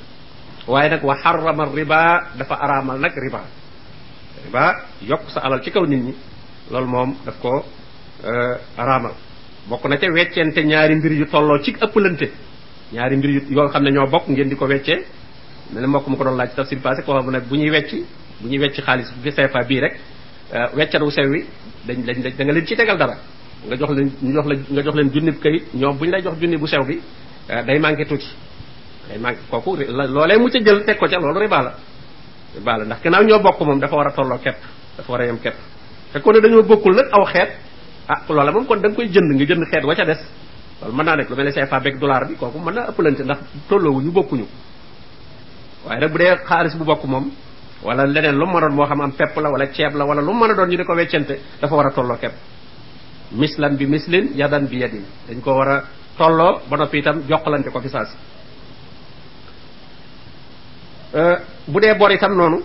Waaye 0.66 0.90
nag 0.90 1.02
wa 1.04 1.14
xarama 1.16 1.64
riba 1.74 2.20
dafa 2.38 2.54
araamal 2.54 2.98
nag 2.98 3.12
riba. 3.16 3.40
Riba 4.44 4.64
yokk 5.02 5.30
sa 5.30 5.40
alal 5.40 5.60
ci 5.62 5.70
kaw 5.70 5.84
nit 5.86 6.02
ñi 6.02 6.14
loolu 6.70 6.86
moom 6.86 7.14
daf 7.24 7.38
ko 7.40 7.64
araamal. 8.76 9.12
Bokk 9.68 9.84
na 9.88 9.96
ca 9.98 10.06
weccente 10.10 10.64
ñaari 10.64 10.94
mbir 10.96 11.12
yu 11.12 11.26
tolloo 11.26 11.62
ci 11.62 11.74
ëppalante. 11.80 12.30
Ñaari 12.92 13.16
mbir 13.16 13.30
yu 13.30 13.40
yoo 13.50 13.68
xam 13.68 13.82
ne 13.82 13.90
ñoo 13.90 14.06
bokk 14.10 14.28
ngeen 14.28 14.48
di 14.48 14.56
ko 14.56 14.66
weccee 14.66 15.04
ne 15.72 15.86
mbokk 15.86 16.06
mu 16.08 16.16
ko 16.16 16.24
doon 16.24 16.36
laaj 16.36 16.54
tafsir 16.56 16.78
passé 16.80 17.02
koo 17.04 17.14
xam 17.20 17.30
ne 17.30 17.40
bu 17.40 17.54
ñuy 17.56 17.70
wecc 17.70 17.90
bu 18.40 18.48
ñuy 18.48 18.58
wecc 18.58 18.78
rek 19.80 19.94
weccat 20.74 21.00
wu 21.02 21.10
sew 21.10 21.28
wi 21.30 21.44
dañ 21.86 22.04
dañ 22.04 22.22
da 22.22 22.44
nga 22.44 22.52
leen 22.52 22.66
ci 22.66 22.76
tegal 22.76 22.96
dara. 22.98 23.16
Nga 23.66 23.76
jox 23.76 23.90
leen 23.90 24.10
jox 24.34 24.46
la 24.46 24.54
nga 24.70 24.82
jox 24.82 24.94
leen 24.94 25.10
junni 25.12 25.32
kayit 25.38 25.74
ñoom 25.74 25.96
bu 25.98 26.04
ñu 26.04 26.10
lay 26.10 26.22
jox 26.22 26.34
junni 26.40 26.56
bu 26.56 26.66
sew 26.66 26.84
bi 26.84 27.00
day 27.66 27.78
manqué 27.78 28.04
tuuti. 28.06 28.26
Day 29.08 29.18
manqué 29.18 29.40
kooku 29.50 29.76
loolee 29.76 30.38
mu 30.38 30.48
ca 30.50 30.58
jël 30.60 30.84
teg 30.84 30.96
ko 30.98 31.06
ca 31.08 31.18
loolu 31.18 31.40
riba 31.40 31.62
la. 31.62 31.74
Riba 32.54 32.76
la 32.78 32.84
ndax 32.84 33.02
gannaaw 33.02 33.24
ñoo 33.24 33.38
bokk 33.40 33.60
moom 33.60 33.78
dafa 33.80 33.96
war 33.96 34.06
a 34.08 34.12
tolloo 34.12 34.38
kepp 34.38 34.56
dafa 34.96 35.12
war 35.12 35.20
a 35.20 35.24
yem 35.26 35.38
kepp. 35.38 35.56
Ko 36.22 36.32
ne 36.32 36.40
dañoo 36.40 36.62
bokkul 36.62 36.94
nag 36.94 37.06
aw 37.12 37.24
xeet 37.24 37.50
ah 38.08 38.22
loola 38.28 38.52
moom 38.52 38.66
kon 38.66 38.80
da 38.80 38.88
koy 38.90 39.08
jënd 39.08 39.34
nga 39.34 39.44
jënd 39.44 39.64
xeet 39.70 39.84
wa 39.84 39.94
ca 39.94 40.04
des. 40.04 40.18
Loolu 40.80 40.94
mën 40.96 41.04
naa 41.04 41.16
lu 41.16 41.34
mel 41.36 41.52
CFA 41.52 41.80
beeg 41.80 41.98
dollar 41.98 42.26
bi 42.28 42.34
kooku 42.36 42.58
mën 42.58 42.74
naa 42.74 42.88
ëppalante 42.90 43.22
ndax 43.24 43.38
tolloowu 43.68 44.00
ñu 44.00 44.10
bokkuñu. 44.12 44.46
Waaye 45.86 46.00
nag 46.00 46.10
bu 46.12 46.18
dee 46.18 46.36
xaalis 46.46 46.74
bu 46.76 46.84
bokk 46.84 47.04
moom 47.04 47.30
wala 47.82 48.04
leneen 48.06 48.36
lu 48.36 48.46
mu 48.46 48.52
mën 48.52 48.64
a 48.64 48.68
doon 48.68 48.74
moo 48.76 48.86
xam 48.86 49.00
am 49.00 49.12
pepp 49.12 49.36
la 49.36 49.50
wala 49.50 49.66
ceeb 49.72 49.94
la 49.94 50.04
wala 50.04 50.20
lu 50.22 50.32
mën 50.32 50.50
a 50.50 50.54
doon 50.54 50.68
ñu 50.68 50.76
di 50.76 50.84
ko 50.84 50.94
weccante 50.94 51.38
dafa 51.60 51.74
war 51.74 51.86
a 51.86 51.90
tolloo 51.92 52.16
kepp. 52.18 52.32
Mislan 53.32 53.76
bi 53.76 53.86
mislin 53.86 54.30
yadan 54.34 54.66
bi 54.66 54.78
yadin. 54.78 55.04
Dañ 55.28 55.40
ko 55.40 55.52
war 55.54 55.68
a 55.68 55.84
tolloo 56.16 56.60
ba 56.68 56.76
noppi 56.76 56.98
itam 56.98 57.22
jokkalante 57.28 57.70
ko 57.70 57.80
fi 57.80 57.88
saasi 57.88 58.16
bu 61.68 61.80
dee 61.82 61.94
bor 61.98 62.10
itam 62.10 62.36
noonu 62.36 62.62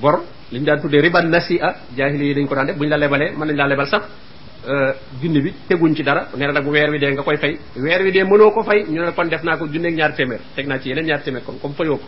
bor 0.00 0.20
li 0.52 0.58
ñu 0.58 0.64
daan 0.66 0.80
tuddee 0.80 1.00
riban 1.00 1.28
nasi'a 1.30 1.74
jaahili 1.96 2.26
yi 2.28 2.34
dañ 2.34 2.46
ko 2.46 2.54
daan 2.54 2.66
def 2.66 2.76
bu 2.76 2.84
ñu 2.84 2.90
la 2.90 2.96
lebalee 2.96 3.30
mën 3.36 3.46
nañ 3.46 3.56
laa 3.56 3.66
lebal 3.68 3.86
sax 3.86 4.02
junni 5.20 5.40
bi 5.40 5.52
teguñ 5.68 5.94
ci 5.96 6.02
dara. 6.02 6.28
Nee 6.36 6.46
na 6.46 6.52
nag 6.52 6.66
weer 6.66 6.90
wi 6.90 6.98
dee 6.98 7.10
nga 7.12 7.22
koy 7.22 7.36
fay. 7.36 7.58
Weer 7.76 8.02
wi 8.02 8.10
dee 8.12 8.24
mënoo 8.24 8.50
ko 8.52 8.62
fay 8.62 8.84
ñu 8.88 9.02
ne 9.04 9.12
kon 9.12 9.28
def 9.28 9.42
naa 9.42 9.56
ko 9.56 9.66
junneeg 9.66 9.94
ñaar 9.94 10.12
téeméer 10.14 10.40
teg 10.54 10.66
naa 10.66 10.78
ci 10.78 10.88
yeneen 10.90 11.06
ñaar 11.06 11.22
téeméer 11.22 11.44
kon 11.44 11.58
comme 11.60 11.74
fayoo 11.74 11.96
ko. 11.96 12.04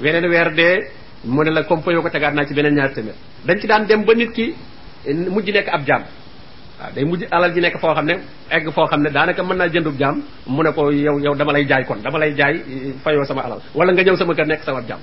Weneen 0.00 0.24
weer 0.30 0.54
dee 0.54 0.78
mu 1.24 1.42
ne 1.44 1.50
la 1.50 1.62
comme 1.64 1.82
fayoo 1.82 2.02
ko 2.02 2.08
tegaat 2.10 2.34
ci 2.48 2.54
beneen 2.54 2.74
ñaar 2.74 2.90
dañ 3.46 3.60
ci 3.60 3.66
daan 3.66 3.86
dem 3.86 4.04
ba 4.04 4.14
nit 4.14 4.32
ki 4.32 4.54
mujj 5.30 5.50
nekk 5.52 5.68
ab 5.68 5.84
jaam. 5.86 6.02
Waaw 6.80 6.92
day 6.94 7.04
mujj 7.04 7.24
alal 7.30 7.52
ji 7.52 7.60
nekk 7.60 7.76
foo 7.80 7.92
xam 7.94 8.06
ne 8.06 8.14
egg 8.48 8.70
foo 8.72 8.86
xam 8.86 9.02
ne 9.02 9.10
mën 9.10 9.68
jëndub 9.72 9.96
mu 10.46 10.62
ne 10.62 10.72
ko 10.72 10.90
yow 10.90 11.18
yow 11.20 11.34
dama 11.34 11.52
lay 11.52 11.64
jaay 11.66 11.84
kon 11.84 12.00
dama 12.02 12.18
lay 12.18 12.32
jaay 12.34 12.54
fayoo 13.04 13.24
sama 13.24 13.42
alal. 13.42 13.60
Wala 13.74 13.92
nga 13.92 14.02
ñëw 14.02 14.16
sama 14.16 14.34
kër 14.34 14.46
nekk 14.46 14.62
sama 14.64 14.80
jaam. 14.88 15.00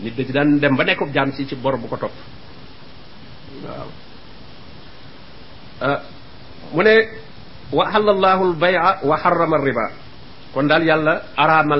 Nit 0.00 0.14
da 0.16 0.24
ci 0.24 0.32
daan 0.32 0.58
dem 0.58 0.76
ba 0.76 0.84
nekkub 0.84 1.10
jaam 1.12 1.32
ci 1.32 1.46
ci 1.46 1.54
bor 1.56 1.76
bu 1.78 1.88
ko 1.88 1.96
topp. 1.96 2.12
Waaw. 3.64 3.88
Mu 6.74 6.82
ne 6.82 6.94
wa 7.72 7.84
halallahu 7.90 8.42
al 8.44 8.54
bay'a 8.54 8.98
wa 9.02 9.16
harrama 9.16 9.56
riba 9.64 9.86
kon 10.54 10.66
daal 10.68 10.82
yàlla 10.84 11.22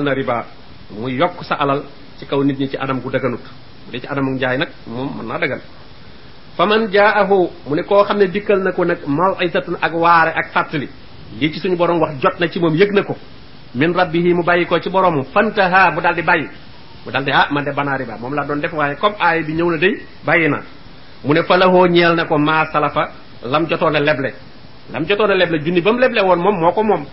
na 0.03 0.13
riba. 0.13 0.45
Mu 0.91 1.07
sa 1.43 1.55
alal 1.55 1.83
ci 2.21 2.29
kaw 2.29 2.37
nit 2.45 2.57
ñi 2.59 2.69
ci 2.69 2.77
anam 2.77 3.01
gu 3.01 3.09
daganut. 3.09 3.41
Bu 3.85 3.91
dee 3.91 3.99
ci 4.01 4.07
anamu 4.07 4.31
njaay 4.37 4.57
nag 4.57 4.69
moom 4.85 5.09
mën 5.17 5.25
naa 5.27 5.37
dagan. 5.41 5.59
Fa 6.55 6.65
man 6.65 6.87
jaahu 6.93 7.49
mu 7.67 7.75
ne 7.75 7.81
koo 7.83 8.03
xam 8.05 8.17
ne 8.17 8.27
na 8.63 8.71
ko 8.71 8.83
nag 8.85 8.99
maw'izatun 9.07 9.77
ak 9.81 9.93
waare 9.93 10.31
ak 10.37 10.53
fàttali. 10.53 10.87
Lii 11.39 11.51
ci 11.53 11.59
suñu 11.59 11.75
borom 11.77 11.99
wax 11.99 12.13
jot 12.21 12.39
na 12.39 12.47
ci 12.47 12.59
moom 12.59 12.75
yëg 12.75 12.91
na 12.93 13.01
ko. 13.03 13.17
Min 13.73 13.93
rabbihi 13.93 14.33
mu 14.33 14.43
bàyyi 14.43 14.65
ko 14.65 14.79
ci 14.79 14.89
boroomu 14.89 15.23
fantaha 15.33 15.91
mu 15.91 16.01
daal 16.01 16.13
di 16.15 16.21
bàyyi. 16.21 16.47
Mu 17.05 17.11
daal 17.11 17.23
di 17.25 17.31
ah 17.31 17.47
man 17.51 17.63
de 17.63 17.71
banaa 17.71 17.97
riba 17.97 18.17
moom 18.21 18.33
laa 18.35 18.45
doon 18.45 18.59
def 18.61 18.73
waaye 18.73 18.95
comme 18.95 19.15
aay 19.19 19.43
bi 19.43 19.53
ñëw 19.53 19.69
na 19.71 19.77
day 19.77 19.93
bàyyi 20.25 20.47
mu 21.23 21.33
ne 21.33 21.43
fa 21.43 21.57
lahoo 21.57 21.87
ñeel 21.87 22.15
salafa 22.71 23.03
lam 23.43 23.65
jotoon 23.67 23.95
a 23.95 23.99
leble. 23.99 24.33
Lam 24.93 25.05
jotoon 25.07 25.31
a 25.31 25.35
leble 25.35 25.59
junni 25.63 25.81
ba 25.81 25.91
leble 25.91 26.21
woon 26.21 26.39
moom 26.39 26.59
moo 26.59 26.71
ko 26.71 26.83
moom. 26.83 27.05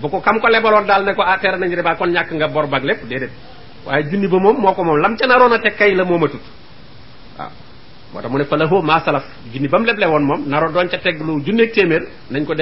Bu 0.00 0.08
ko 0.08 0.20
kam 0.20 0.38
ko 0.40 0.48
lebaloon 0.48 0.86
daal 0.86 1.04
ne 1.04 1.14
ko 1.14 1.22
ah 1.22 1.38
tere 1.38 1.58
kon 1.98 2.10
ñàkk 2.12 2.30
nga 2.32 2.48
bor 2.48 2.66
bag 2.68 2.84
lépp 2.84 3.04
déedéet 3.08 3.30
waaye 3.86 4.04
junni 4.10 4.28
ba 4.28 4.38
moom 4.38 4.56
moo 4.60 4.74
ko 4.74 4.82
lam 4.96 5.16
ca 5.16 5.26
naroon 5.26 5.52
a 5.52 5.58
teg 5.58 5.76
kay 5.76 5.94
la 5.94 6.04
moom 6.04 6.22
a 6.24 6.28
tut 6.28 6.40
waaw. 7.38 7.50
moo 8.14 8.28
mu 8.28 8.38
ne 8.38 8.44
fa 8.44 8.56
lahoo 8.56 8.82
maa 8.82 9.00
salaf. 9.00 9.24
junni 9.52 9.68
ba 9.68 9.78
mu 9.78 9.84
leble 9.86 10.06
woon 10.06 10.22
moom 10.24 10.40
naroon 10.48 10.72
doon 10.72 10.88
ca 10.88 10.98
teg 10.98 11.20
lu 11.20 11.40
junneeg 11.44 11.72
ko 12.46 12.54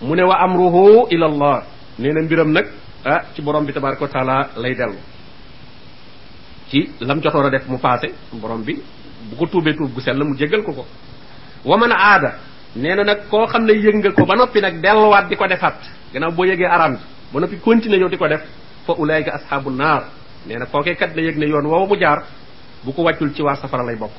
mu 0.00 0.14
ne 0.14 0.22
wa 0.22 0.36
amruhu 0.40 1.06
ila 1.10 1.26
allah. 1.26 1.62
nee 1.98 2.12
mbiram 2.22 2.50
nag 2.52 2.66
ah 3.04 3.20
ci 3.34 3.42
borom 3.42 3.64
bi 3.66 3.72
tabaraka 3.72 4.08
taala 4.08 4.48
lay 4.56 4.74
dellu. 4.74 4.96
ci 6.70 6.90
lam 7.00 7.20
jotoon 7.20 7.46
a 7.46 7.50
def 7.50 7.66
mu 7.68 7.78
passé 7.78 8.12
borom 8.32 8.62
bi 8.62 8.80
bu 9.28 9.36
ko 9.36 9.46
tuubee 9.46 9.74
tuub 9.76 9.92
gu 9.92 10.00
sell 10.00 10.18
mu 10.24 10.34
jéggal 10.36 10.62
ko 10.64 10.72
ko. 10.72 10.86
wa 11.64 11.76
man 11.76 11.92
aada. 11.92 12.38
nee 12.74 12.94
na 12.94 13.04
nag 13.04 13.28
ne 13.28 14.12
ko 14.14 14.24
ba 14.24 14.34
di 15.28 15.36
ko 15.36 15.46
defaat. 15.46 15.76
gannaaw 16.12 16.32
boo 16.32 16.44
yëgee 16.44 16.66
bi 16.96 17.11
ba 17.32 17.40
noppi 17.40 17.56
continuer 17.60 17.98
yow 18.00 18.08
di 18.08 18.16
ko 18.16 18.28
def 18.28 18.42
fa 18.86 18.92
ulaayka 18.98 19.32
asxaabu 19.34 19.70
naar. 19.70 20.04
nee 20.46 20.58
na 20.58 20.66
kookee 20.66 20.94
kat 20.96 21.14
na 21.16 21.22
yëg 21.22 21.36
ne 21.38 21.46
yoon 21.46 21.66
woowu 21.66 21.86
mu 21.88 21.96
jaar 21.98 22.24
bu 22.84 22.92
ko 22.92 23.02
wàccul 23.02 23.32
ci 23.34 23.42
waa 23.42 23.54
safara 23.56 23.84
lay 23.84 23.96
bokk. 23.96 24.12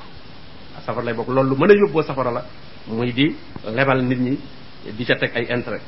safara 0.85 1.03
lay 1.05 1.13
bokk. 1.13 1.27
loolu 1.29 1.49
lu 1.49 1.55
mën 1.55 1.71
a 1.71 1.73
yóbboo 1.73 2.01
safara 2.03 2.31
la 2.31 2.43
muy 2.87 3.11
di 3.13 3.35
lebal 3.75 4.03
nit 4.03 4.19
ñi 4.19 4.37
di 4.97 5.05
ca 5.05 5.15
teg 5.15 5.31
ay 5.35 5.45
intérêt. 5.49 5.81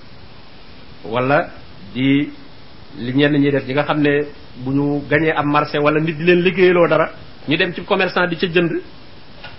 wala 1.05 1.49
di 1.93 2.31
li 2.97 3.11
ñenn 3.13 3.33
ñi 3.39 3.51
def 3.51 3.65
ñi 3.67 3.73
nga 3.73 3.83
xam 3.83 4.01
ne 4.01 4.27
bu 4.57 4.71
ñu 4.71 5.01
gañee 5.09 5.31
am 5.35 5.49
marché 5.51 5.77
wala 5.79 5.99
nit 5.99 6.15
di 6.17 6.23
leen 6.23 6.41
liggéeyaloo 6.41 6.87
dara 6.87 7.11
ñu 7.47 7.55
dem 7.57 7.73
ci 7.73 7.83
commerçant 7.83 8.27
di 8.27 8.35
ca 8.37 8.47
jënd. 8.47 8.71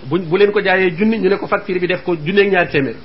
bu 0.04 0.18
bu 0.18 0.36
leen 0.36 0.52
ko 0.52 0.60
jaayee 0.62 0.94
junni 0.96 1.18
ñu 1.18 1.28
ne 1.28 1.36
ko 1.36 1.46
facture 1.46 1.78
bi 1.80 1.86
def 1.86 2.02
ko 2.02 2.14
junneeg 2.16 2.50
ñaar 2.52 2.68
téeméer. 2.70 2.96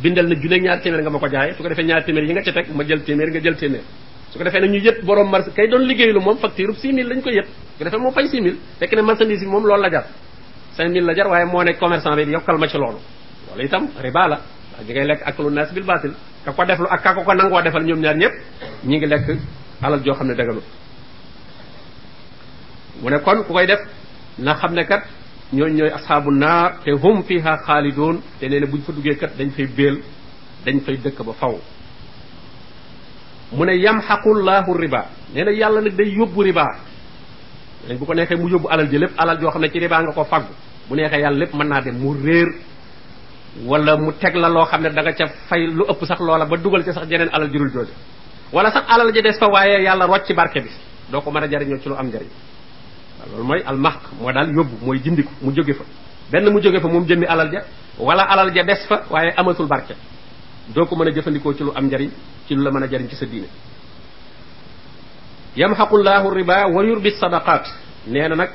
Bindal 0.00 0.26
na 0.28 0.34
junneeg 0.34 0.62
ñaar 0.62 0.80
téeméer 0.80 1.02
nga 1.02 1.10
ma 1.10 1.18
ko 1.18 1.28
jaayee 1.28 1.54
su 1.54 1.62
ko 1.62 1.68
defee 1.68 1.84
ñaar 1.84 2.04
téeméer 2.04 2.24
yi 2.24 2.32
nga 2.32 2.42
ca 2.42 2.52
teg 2.52 2.66
ma 2.74 2.84
jël 2.84 3.00
nga 3.06 3.40
jël 3.40 3.56
téeméer. 3.56 3.82
Su 4.30 4.38
ko 4.38 4.44
defee 4.44 4.60
nag 4.60 4.70
ñu 4.70 4.80
borom 5.04 5.28
marché 5.30 5.50
kay 5.54 5.68
doon 5.68 5.82
liggéeylu 5.86 6.20
moom 6.20 6.38
facture 6.38 6.72
6000 6.74 7.06
lañ 7.08 7.20
ko 7.22 7.30
yët 7.30 7.46
su 7.46 7.78
ko 7.78 7.84
defee 7.84 7.98
moom 8.00 8.12
fay 8.14 8.28
6000 8.28 8.56
fekk 8.78 8.92
ne 8.94 9.02
marchandise 9.02 9.40
bi 9.44 9.46
moom 9.50 9.64
loolu 9.66 9.82
la 9.82 9.90
jar. 9.90 10.04
Cinq 10.76 10.88
mille 10.90 11.04
la 11.06 11.14
jar 11.14 11.28
waaye 11.28 11.44
moo 11.44 11.62
ne 11.62 11.72
commerçant 11.74 12.16
bi 12.16 12.22
yokkal 12.30 12.56
ma 12.58 12.66
ci 12.68 12.76
loolu. 12.78 12.98
Loolu 13.48 13.64
itam 13.66 13.88
riba 14.00 14.28
la. 14.28 14.40
Ndax 14.72 14.86
ñi 14.86 14.92
ngay 14.94 15.06
lekk 15.06 15.22
aklu 15.26 15.50
nas 15.50 15.70
bil 15.72 15.84
batil 15.84 16.12
ka 16.44 16.52
ko 16.52 16.64
deflu 16.64 16.86
ak 16.90 17.02
ka 17.02 17.14
ko 17.14 17.22
ko 17.24 17.60
defal 17.62 17.84
ñoom 17.84 18.00
ñaar 18.00 18.16
ñëpp 18.16 18.32
ñi 18.84 18.96
ngi 18.96 19.06
lekk 19.06 19.26
alal 19.82 20.00
joo 20.04 20.14
xam 20.14 20.26
ne 20.28 20.34
mu 23.02 23.10
ne 23.10 23.18
kon 23.20 23.42
ku 23.44 23.52
koy 23.52 23.66
def 23.66 23.80
na 24.38 24.54
xam 24.54 24.74
kat 24.86 25.02
ñooñ 25.52 25.72
ñooy 25.76 25.90
asxaabu 25.90 26.30
naar 26.30 26.80
te 26.84 26.90
hum 26.92 27.22
fiha 27.24 27.56
xaalidoon 27.66 28.20
te 28.40 28.48
nee 28.48 28.60
na 28.60 28.66
buñ 28.66 28.80
fa 28.82 28.92
duggee 28.92 29.16
kat 29.16 29.36
dañ 29.38 29.50
fay 29.50 29.66
béel 29.66 30.02
dañ 30.64 30.80
fay 30.80 30.96
dëkk 30.96 31.22
ba 31.24 31.32
faw. 31.32 31.58
mu 33.52 33.64
ne 33.64 33.74
yamxaqullahu 33.76 34.72
riba 34.78 35.06
nee 35.34 35.44
na 35.44 35.50
yàlla 35.52 35.80
nag 35.80 35.94
day 35.94 36.08
yóbbu 36.16 36.42
riba. 36.42 36.66
Léegi 37.86 37.98
bu 37.98 38.06
ko 38.06 38.14
neexee 38.14 38.36
mu 38.36 38.48
yóbbu 38.48 38.68
alal 38.70 38.88
ji 38.88 38.98
lépp 38.98 39.12
alal 39.18 39.38
joo 39.40 39.50
xam 39.50 39.60
ne 39.60 39.68
ci 39.70 39.78
riba 39.78 40.02
nga 40.02 40.12
ko 40.12 40.24
faggu. 40.24 40.52
Bu 40.88 40.94
neexee 40.96 41.20
yàlla 41.20 41.38
lépp 41.38 41.54
mën 41.54 41.68
naa 41.68 41.80
dem 41.82 41.96
mu 41.98 42.14
réer 42.24 42.48
wala 43.66 43.96
mu 43.96 44.12
teg 44.12 44.34
la 44.36 44.48
loo 44.48 44.64
xam 44.64 44.82
ne 44.82 44.90
da 44.90 45.02
nga 45.02 45.12
ca 45.12 45.26
fay 45.48 45.66
lu 45.66 45.84
ëpp 45.88 46.04
sax 46.06 46.20
loola 46.20 46.46
ba 46.46 46.56
dugal 46.56 46.82
ci 46.84 46.92
sax 46.92 47.06
jeneen 47.08 47.28
alal 47.32 47.50
jurul 47.52 47.70
jooju. 47.70 47.92
Wala 48.52 48.70
sax 48.72 48.84
alal 48.88 49.12
ji 49.12 49.20
des 49.22 49.36
fa 49.38 49.46
waaye 49.48 49.82
yàlla 49.82 50.06
rocc 50.06 50.32
barke 50.34 50.60
bi. 50.62 50.70
Doo 51.10 51.20
ko 51.20 51.30
mën 51.30 51.42
a 51.42 51.48
jariñoo 51.50 51.78
ci 51.80 51.88
lu 51.88 51.94
am 51.94 52.06
njariñ. 52.06 52.28
Loolu 53.30 53.44
mooy 53.44 53.62
almaq 53.66 53.98
moo 54.20 54.32
daal 54.32 54.50
yóbbu 54.54 54.84
mooy 54.86 54.98
dindiku 54.98 55.30
mu 55.42 55.52
jóge 55.54 55.72
fa 55.74 55.84
benn 56.30 56.50
mu 56.52 56.60
jóge 56.60 56.80
fa 56.80 56.88
moom 56.88 57.04
jëmmi 57.06 57.26
alal 57.26 57.50
ja 57.52 57.60
wala 57.98 58.22
alal 58.22 58.52
ja 58.54 58.62
des 58.64 58.86
fa 58.88 59.02
waaye 59.10 59.32
amatul 59.36 59.66
barke 59.66 59.94
doo 60.74 60.86
ko 60.86 60.96
mën 60.96 61.08
a 61.08 61.12
jëfandikoo 61.12 61.54
ci 61.54 61.62
lu 61.64 61.72
am 61.74 61.86
njariñ 61.86 62.10
ci 62.46 62.54
lu 62.54 62.62
la 62.62 62.70
mën 62.70 62.82
a 62.82 62.86
jariñ 62.90 63.08
ci 63.08 63.16
sa 63.16 63.26
diine 63.26 63.46
yamxaqullahu 65.56 66.30
riba 66.34 66.66
wa 66.68 66.82
yurbi 66.84 67.10
sadaqat 67.12 67.64
nee 68.06 68.28
na 68.28 68.34
nag 68.36 68.50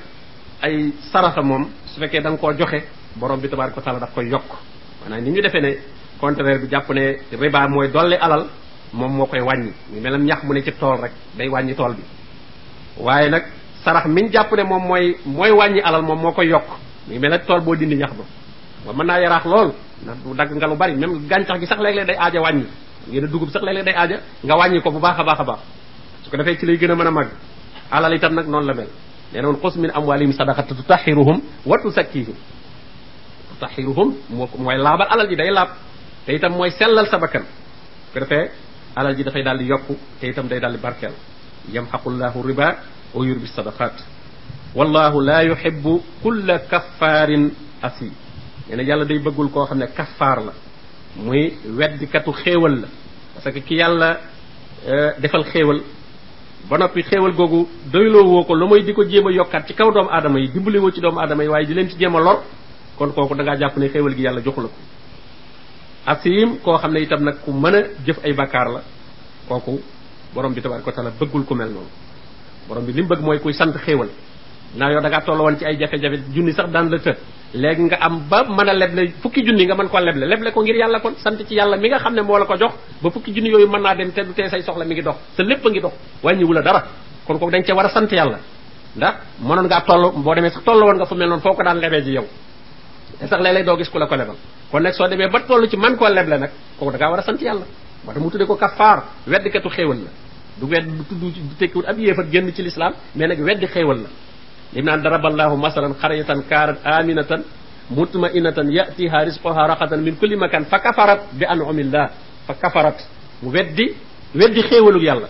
ay 0.62 0.92
saraxa 1.12 1.42
moom 1.42 1.70
su 1.86 2.00
fekkee 2.00 2.22
da 2.22 2.30
nga 2.30 2.38
koo 2.38 2.54
joxe 2.54 2.84
borom 3.16 3.40
bi 3.40 3.48
tabaraka 3.50 3.82
taala 3.82 4.00
daf 4.00 4.14
koy 4.14 4.28
yokk 4.30 4.50
maanaam 5.02 5.24
ni 5.24 5.32
ñu 5.32 5.42
defee 5.42 5.62
ne 5.62 5.78
contraire 6.20 6.60
bi 6.60 6.68
jàpp 6.70 6.90
ne 6.94 7.18
riba 7.40 7.68
mooy 7.68 7.90
dolli 7.92 8.16
alal 8.16 8.48
moom 8.94 9.12
moo 9.16 9.26
koy 9.28 9.40
wàññi 9.42 9.72
ñu 9.94 10.02
melam 10.02 10.24
ñax 10.26 10.44
mu 10.44 10.54
ne 10.54 10.62
ci 10.64 10.72
tool 10.74 11.00
rek 11.02 11.12
day 11.38 11.48
wàññi 11.50 11.76
tool 11.76 11.94
bi 11.94 12.04
waaye 12.98 13.30
nag 13.30 13.44
sarax 13.84 14.06
miñ 14.08 14.32
jàpp 14.32 14.52
ne 14.54 14.64
moom 14.64 14.84
mooy 14.88 15.16
mooy 15.26 15.52
wàññi 15.52 15.82
alal 15.82 16.02
moom 16.02 16.20
moo 16.22 16.32
koy 16.32 16.48
yokk. 16.48 16.68
Mu 17.08 17.20
mel 17.20 17.32
ne 17.32 17.38
tool 17.40 17.62
boo 17.62 17.76
dindi 17.76 17.96
ñax 17.96 18.12
ba. 18.14 18.24
Wa 18.86 18.94
mën 18.94 19.06
naa 19.08 19.42
lool. 19.46 19.72
Ndax 20.04 20.18
du 20.24 20.34
dagg 20.36 20.52
nga 20.56 20.68
lu 20.68 20.76
bari 20.76 20.96
même 20.96 21.28
gàncax 21.28 21.60
gi 21.60 21.66
sax 21.66 21.80
léeg-léeg 21.82 22.08
day 22.08 22.16
aaja 22.20 22.42
wàññi. 22.42 22.66
Ngeen 23.10 23.24
a 23.24 23.28
dugub 23.28 23.50
sax 23.50 23.62
léeg-léeg 23.64 23.86
day 23.86 23.96
aaja 23.96 24.18
nga 24.44 24.56
wàññi 24.58 24.82
ko 24.82 24.92
bu 24.92 25.00
baax 25.00 25.20
a 25.20 25.24
baax 25.24 25.60
su 26.24 26.30
ko 26.30 26.38
defee 26.38 26.58
ci 26.60 26.66
lay 26.66 26.78
gën 26.78 26.92
a 26.92 26.96
mën 26.96 27.28
alal 27.92 28.14
itam 28.14 28.34
nag 28.36 28.48
noonu 28.48 28.68
la 28.68 28.74
mel. 28.74 28.88
Nee 29.34 29.42
na 29.42 29.48
woon 29.48 29.60
xus 29.62 29.76
min 29.78 29.92
amwalihim 29.92 30.34
wa 31.66 31.78
tusakkihim 31.84 32.36
tutahiruhum 33.50 34.16
moo 34.30 34.48
mooy 34.58 34.78
laabal 34.78 35.08
alal 35.10 35.28
ji 35.30 35.36
day 35.36 35.50
laab. 35.52 35.70
Te 36.26 36.34
itam 36.36 36.52
mooy 36.54 36.72
sellal 36.72 37.08
sa 37.08 37.18
ko 37.20 37.28
alal 38.96 39.16
ji 39.16 39.24
te 39.24 40.28
itam 40.28 40.48
day 40.48 40.60
riba 40.60 42.76
أوير 43.18 43.38
بالصدقات 43.38 43.98
والله 44.76 45.24
لا 45.24 45.40
يحب 45.42 46.02
كل 46.24 46.58
كفار 46.58 47.50
أسي 47.84 48.12
يعني 48.70 48.82
أنا 48.82 48.90
يالا 48.90 49.04
دي 49.04 49.18
بقول 49.18 49.50
كو 49.54 49.66
خمنا 49.66 49.86
كفار 49.86 50.46
لا. 50.46 50.52
موي 51.24 51.54
ويد 51.78 52.04
كتو 52.14 52.32
خيول 52.32 52.82
لا. 52.82 52.88
فسك 53.36 53.54
كي 53.58 53.76
يالا 53.76 54.18
آه، 54.88 55.20
دفل 55.20 55.44
خيول 55.44 55.82
بنابي 56.72 57.04
خيول 57.04 57.32
غوغو 57.32 57.68
دي 57.92 57.98
لو 57.98 58.40
وكو 58.40 58.56
لموي 58.56 58.82
ديكو 58.82 59.04
جيما 59.04 59.32
يوكات 59.32 59.68
تي 59.68 59.74
كو 59.74 59.90
دوم 59.92 60.08
آدمي 60.10 60.48
ديبلي 60.48 60.80
وو 60.80 60.90
تي 60.90 61.02
دوم 61.02 61.20
آدمي 61.20 61.48
واي 61.48 61.66
جلين 61.66 61.88
تي 61.88 61.98
جيما 61.98 62.20
لور. 62.20 62.44
كون 63.00 63.12
كو 63.12 63.28
كو 63.28 63.36
دنگا 63.36 63.56
جاپني 63.56 63.90
خيول 63.90 64.16
جي 64.16 64.24
يالا 64.24 64.40
جوخلو 64.42 64.70
أسيم 66.08 66.56
كو 66.66 66.78
خمنا 66.78 67.00
يتب 67.00 67.22
نك 67.22 67.38
كو 67.46 67.52
منا 67.52 67.88
جف 68.06 68.26
أي 68.26 68.32
بكار 68.32 68.74
لا. 68.74 68.82
كو 69.50 69.60
كو 69.60 69.78
بروم 70.36 70.54
بي 70.54 70.62
تبارك 70.62 70.88
وتعالى 70.88 71.12
بقول 71.22 71.44
كو 71.50 71.56
مل 71.56 71.76
borom 72.68 72.86
bi 72.86 72.94
li 72.94 73.02
mu 73.02 73.08
bëgg 73.08 73.22
mooy 73.22 73.40
kuy 73.40 73.54
sant 73.54 73.74
xéewal. 73.86 74.10
Naa 74.76 74.92
yow 74.92 75.02
da 75.02 75.10
ngaa 75.10 75.22
toll 75.22 75.58
ci 75.58 75.66
ay 75.66 75.78
jafe-jafe 75.80 76.20
junni 76.34 76.52
sax 76.54 76.70
daan 76.72 76.90
la 76.90 76.98
të. 76.98 77.16
Léegi 77.54 77.82
nga 77.84 77.98
am 78.02 78.28
ba 78.30 78.44
mën 78.44 78.70
a 78.70 78.74
leble 78.74 79.12
fukki 79.22 79.42
junni 79.46 79.66
nga 79.66 79.76
mën 79.76 79.88
ko 79.90 80.00
leble 80.00 80.26
leble 80.28 80.52
ko 80.52 80.62
ngir 80.62 80.76
yàlla 80.76 81.00
kon 81.00 81.16
sant 81.18 81.38
ci 81.48 81.56
yàlla 81.56 81.78
mi 81.78 81.88
nga 81.90 82.00
xam 82.00 82.14
ne 82.14 82.22
moo 82.22 82.38
la 82.38 82.46
ko 82.46 82.56
jox 82.58 82.74
ba 83.02 83.10
fukki 83.10 83.32
junni 83.34 83.50
yooyu 83.50 83.68
mën 83.68 83.82
naa 83.82 83.96
dem 83.96 84.12
te 84.12 84.22
du 84.24 84.34
tee 84.34 84.50
say 84.50 84.62
soxla 84.62 84.84
mi 84.86 84.94
ngi 84.96 85.02
dox 85.04 85.16
sa 85.36 85.44
lépp 85.44 85.66
a 85.66 85.70
ngi 85.70 85.80
dox 85.80 85.94
wàññiwu 86.24 86.54
la 86.54 86.62
dara. 86.62 86.84
Kon 87.26 87.38
kooku 87.40 87.52
dañ 87.52 87.64
cee 87.66 87.74
war 87.74 87.86
a 87.86 87.90
sant 87.90 88.12
yàlla. 88.12 88.40
Ndax 88.96 89.14
mënoon 89.40 89.66
ngaa 89.68 89.82
toll 89.82 90.12
boo 90.24 90.36
demee 90.36 90.50
sax 90.50 90.64
toll 90.66 90.84
woon 90.84 90.96
nga 90.98 91.06
fu 91.06 91.16
mel 91.16 91.28
noonu 91.30 91.42
foo 91.42 91.54
ko 91.54 91.64
daan 91.64 91.80
lebee 91.80 92.02
ji 92.04 92.12
yow. 92.12 92.26
Te 93.20 93.28
sax 93.28 93.40
léeg-léeg 93.42 93.66
doo 93.66 93.78
gis 93.78 93.90
ku 93.90 93.98
la 93.98 94.08
ko 94.08 94.16
lebal. 94.16 94.36
Kon 94.72 94.82
nag 94.84 94.94
soo 94.94 95.08
demee 95.08 95.30
ba 95.30 95.40
toll 95.48 95.70
ci 95.70 95.78
man 95.78 95.96
koo 95.96 96.08
leble 96.10 96.38
nag 96.38 96.52
kooku 96.78 96.92
da 96.92 96.98
ngaa 96.98 97.10
war 97.12 97.20
a 97.20 97.24
sant 97.24 97.40
yàlla. 97.42 97.66
Moo 98.04 98.12
tax 98.14 98.22
mu 98.22 98.30
tuddee 98.30 98.46
ko 98.48 98.56
kafaar 98.56 99.04
weddikatu 99.26 99.70
xéewal 99.70 99.98
la 100.04 100.10
du 100.60 100.66
wedd 100.68 100.86
du 100.88 101.04
tudd 101.10 101.20
du 101.22 101.56
tekkiwut 101.60 101.86
ab 101.88 101.98
yéefat 102.00 102.28
génn 102.32 102.52
ci 102.54 102.64
lislaam 102.64 102.94
mais 103.16 103.28
nag 103.28 103.40
weddi 103.40 103.68
xéewal 103.68 103.98
la. 104.04 104.10
Lim 104.74 104.86
naan 104.86 105.02
daraballahu 105.02 105.58
masalan 105.58 105.94
xaryatan 106.02 106.44
kaarat 106.50 106.80
aminatan 106.84 107.44
mutmainatan 107.90 108.68
yatiha 108.72 109.24
risqoha 109.26 109.68
raxatan 109.68 110.02
min 110.04 110.16
kulli 110.16 110.36
makan 110.36 110.66
fa 110.66 110.80
kafarat 110.80 111.22
bi 111.34 111.46
anumillah 111.46 112.10
fa 112.48 112.54
kafarat. 112.54 112.98
Mu 113.42 113.50
weddi 113.52 113.94
weddi 114.36 114.62
xéewalug 114.70 115.04
yàlla. 115.04 115.28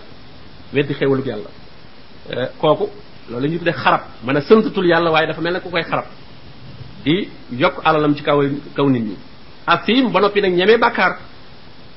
Weddi 0.74 0.94
xéewalug 0.94 1.26
yàlla. 1.26 1.50
Kooku 2.60 2.88
loolu 3.30 3.42
la 3.42 3.48
ñuy 3.48 3.58
tuddee 3.58 3.72
xarab. 3.82 4.00
Mën 4.24 4.36
a 4.36 4.40
sëntatul 4.40 4.86
yàlla 4.86 5.26
dafa 5.26 5.40
mel 5.40 5.52
ne 5.52 5.60
ku 5.60 5.70
koy 5.70 5.82
xarab. 5.82 6.06
Di 7.04 7.28
yokk 7.52 7.76
alalam 7.84 8.14
ci 8.16 8.22
kaw 8.22 8.40
kaw 8.76 8.88
nit 8.88 9.02
ñi. 9.02 9.16
Asim 9.66 10.10
ba 10.10 10.20
noppi 10.20 10.40
nag 10.40 10.52
ñemee 10.52 10.78
bàkkaar. 10.78 11.16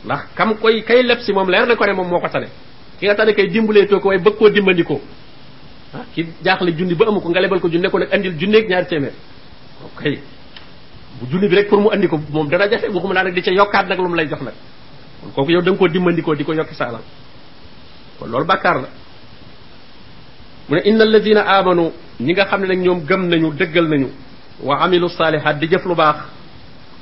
Ndax 0.06 0.22
kam 0.36 0.56
koy 0.58 0.84
kay 0.84 1.04
leb 1.04 1.20
si 1.22 1.34
moom 1.34 1.50
leer 1.50 1.66
na 1.66 1.76
ko 1.76 1.86
ne 1.86 1.94
moom 1.94 2.08
moo 2.08 2.22
tane 2.32 2.48
ki 3.02 3.08
nga 3.10 3.16
tane 3.18 3.34
kay 3.34 3.50
dimbalee 3.50 3.88
too 3.90 3.98
ko 4.00 4.08
waaye 4.14 4.22
bëgg 4.22 4.38
koo 4.38 4.50
dimbandikoo 4.50 5.02
ah 5.94 6.06
ki 6.14 6.22
jaaxle 6.46 6.70
junni 6.78 6.94
ba 6.94 7.08
amu 7.10 7.20
ko 7.22 7.30
nga 7.34 7.42
lebal 7.42 7.60
ko 7.60 7.68
junne 7.68 7.90
ko 7.90 7.98
nag 7.98 8.14
andil 8.14 8.38
junneeg 8.38 8.70
ñaari 8.70 8.86
téeméer 8.86 9.14
ok 9.86 10.02
bu 11.20 11.26
junni 11.32 11.48
bi 11.50 11.56
rek 11.56 11.68
pour 11.68 11.82
mu 11.82 11.90
andi 11.90 12.08
ko 12.08 12.20
moom 12.30 12.48
dana 12.48 12.70
jafe 12.70 12.88
waxuma 12.94 13.14
naa 13.14 13.24
nag 13.24 13.34
di 13.34 13.42
ca 13.42 13.52
yokkaat 13.52 13.88
nag 13.90 13.98
lu 13.98 14.08
mu 14.10 14.16
lay 14.16 14.28
jox 14.30 14.42
nag 14.42 14.54
kon 15.24 15.32
kooku 15.34 15.52
yow 15.52 15.62
da 15.62 15.72
nga 15.72 15.78
koo 15.80 15.88
dimbandikoo 15.88 16.36
di 16.36 16.44
ko 16.46 16.54
yokki 16.54 16.76
sa 16.76 16.94
kon 18.20 18.30
loolu 18.30 18.46
bàkkaar 18.46 18.76
la 18.82 18.88
mu 20.70 20.76
ne 20.76 20.82
inna 20.86 21.04
alladina 21.04 21.42
amanu 21.58 21.92
ñi 22.22 22.32
nga 22.34 22.46
xam 22.46 22.62
ne 22.62 22.68
nag 22.68 22.80
ñoom 22.86 23.00
gëm 23.06 23.28
nañu 23.28 23.52
dëggal 23.54 23.88
nañu 23.90 24.10
wa 24.62 24.78
amilu 24.84 25.10
salihat 25.10 25.58
di 25.60 25.68
jëf 25.68 25.86
lu 25.86 25.96
baax 25.96 26.18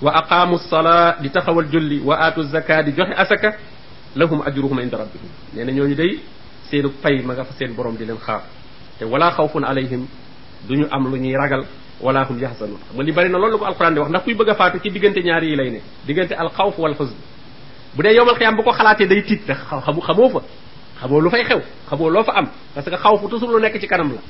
wa 0.02 0.12
aqaamu 0.16 0.58
salaa 0.58 1.18
di 1.22 1.30
taxawal 1.30 1.68
julli 1.70 2.00
wa 2.00 2.16
aatu 2.16 2.42
zaka 2.44 2.84
di 2.84 2.92
joxe 2.96 3.14
asaka 3.18 3.58
lahum 4.15 4.41
ajruhum 4.45 4.80
inda 4.80 4.98
rabbihim 4.98 5.30
nee 5.54 5.63
na 5.65 5.72
ñooñu 5.72 5.95
day 5.95 6.19
seenu 6.69 6.89
pay 7.02 7.22
ma 7.24 7.34
nga 7.34 7.43
fa 7.45 7.54
seen 7.58 7.74
borom 7.76 7.95
di 7.95 8.06
leen 8.06 8.17
xaar 8.17 8.41
te 9.00 9.06
wala 9.06 9.32
xawfun 9.32 9.63
alayhim 9.63 10.06
duñu 10.67 10.88
am 10.91 11.04
lu 11.12 11.17
ñuy 11.17 11.36
ragal 11.36 11.65
wala 12.02 12.24
hum 12.26 12.39
yaxzanun 12.39 12.78
xam 12.88 12.95
nga 12.95 13.04
li 13.04 13.12
bari 13.12 13.30
na 13.30 13.38
loolu 13.38 13.52
la 13.54 13.58
ko 13.58 13.65
alquran 13.65 13.93
di 13.93 14.00
wax 14.00 14.10
ndax 14.10 14.24
kuy 14.24 14.34
bëgg 14.34 14.50
a 14.50 14.56
faatu 14.56 14.80
ci 14.82 14.89
diggante 14.89 15.17
ñaari 15.24 15.48
yi 15.50 15.56
lay 15.56 15.69
ne 15.72 15.80
diggante 16.06 16.34
al 16.36 16.50
xawf 16.50 16.78
wal 16.80 16.93
xusn 16.95 17.15
bu 17.95 18.04
dee 18.04 18.13
yowmal 18.15 18.36
xiyaam 18.36 18.56
bu 18.56 18.63
ko 18.63 18.72
xalaatee 18.72 19.08
day 19.08 19.22
tiit 19.24 19.45
te 19.45 19.54
xamu 19.54 20.02
xamoo 20.02 20.30
fa 20.30 20.39
xamoo 21.02 21.19
lu 21.22 21.30
fay 21.30 21.43
xew 21.43 21.60
xamoo 21.89 22.10
loo 22.10 22.24
fa 22.24 22.34
am 22.38 22.48
parce 22.76 22.89
que 22.89 22.95
xawfu 22.98 23.28
toujours 23.30 23.52
lu 23.52 23.60
nekk 23.62 23.80
ci 23.80 23.88
kanam 23.88 24.12
la 24.13 24.22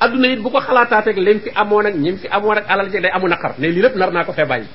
adduna 0.00 0.28
it 0.28 0.40
bu 0.42 0.50
ko 0.50 0.60
xalaataateeg 0.60 1.18
leen 1.18 1.40
fi 1.40 1.50
amoon 1.54 1.86
ak 1.86 1.94
ñim 1.94 2.16
fi 2.18 2.28
amoon 2.28 2.56
ak 2.58 2.64
alal 2.68 2.90
ji 2.90 3.00
day 3.00 3.10
amu 3.12 3.28
naqar 3.28 3.54
ne 3.58 3.68
lii 3.68 3.82
lépp 3.82 3.96
nar 3.96 4.10
naa 4.12 4.24
ko 4.24 4.32
fee 4.32 4.44
bàyyi 4.46 4.66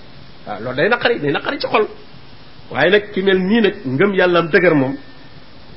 waaw 0.48 0.60
loolu 0.62 0.76
day 0.78 0.90
naqari 0.90 1.20
day 1.20 1.32
naqari 1.32 1.58
ci 1.60 1.68
xol 1.68 1.88
waaye 2.72 2.90
nag 2.92 3.12
ki 3.12 3.22
mel 3.22 3.38
nii 3.40 3.62
nag 3.62 3.76
ngëm 3.86 4.14
yàllam 4.14 4.48
dëgër 4.50 4.76
moom 4.76 4.96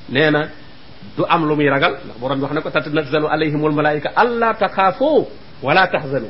nee 0.09 0.31
na 0.31 0.49
du 1.17 1.25
am 1.29 1.47
lu 1.49 1.55
muy 1.57 1.69
ragal 1.69 1.99
ndax 2.05 2.19
borom 2.21 2.39
bi 2.39 2.43
wax 2.45 2.53
na 2.55 2.61
ko 2.61 2.71
tatanazzalu 2.71 3.27
alayhim 3.29 3.61
wal 3.63 3.73
malaika 3.73 4.13
alla 4.17 4.55
taxaafoo 4.55 5.27
wala 5.63 5.87
taxzanu. 5.87 6.29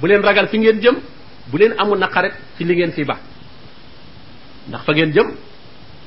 bu 0.00 0.06
leen 0.06 0.22
ragal 0.22 0.48
fi 0.48 0.58
ngeen 0.58 0.80
jëm 0.80 0.96
bu 1.50 1.56
leen 1.58 1.74
amul 1.78 1.98
naqaret 1.98 2.32
ci 2.56 2.64
li 2.64 2.74
ngeen 2.74 2.92
fi 2.92 3.04
ba 3.04 3.16
ndax 4.68 4.82
fa 4.84 4.92
ngeen 4.92 5.12
jëm 5.12 5.28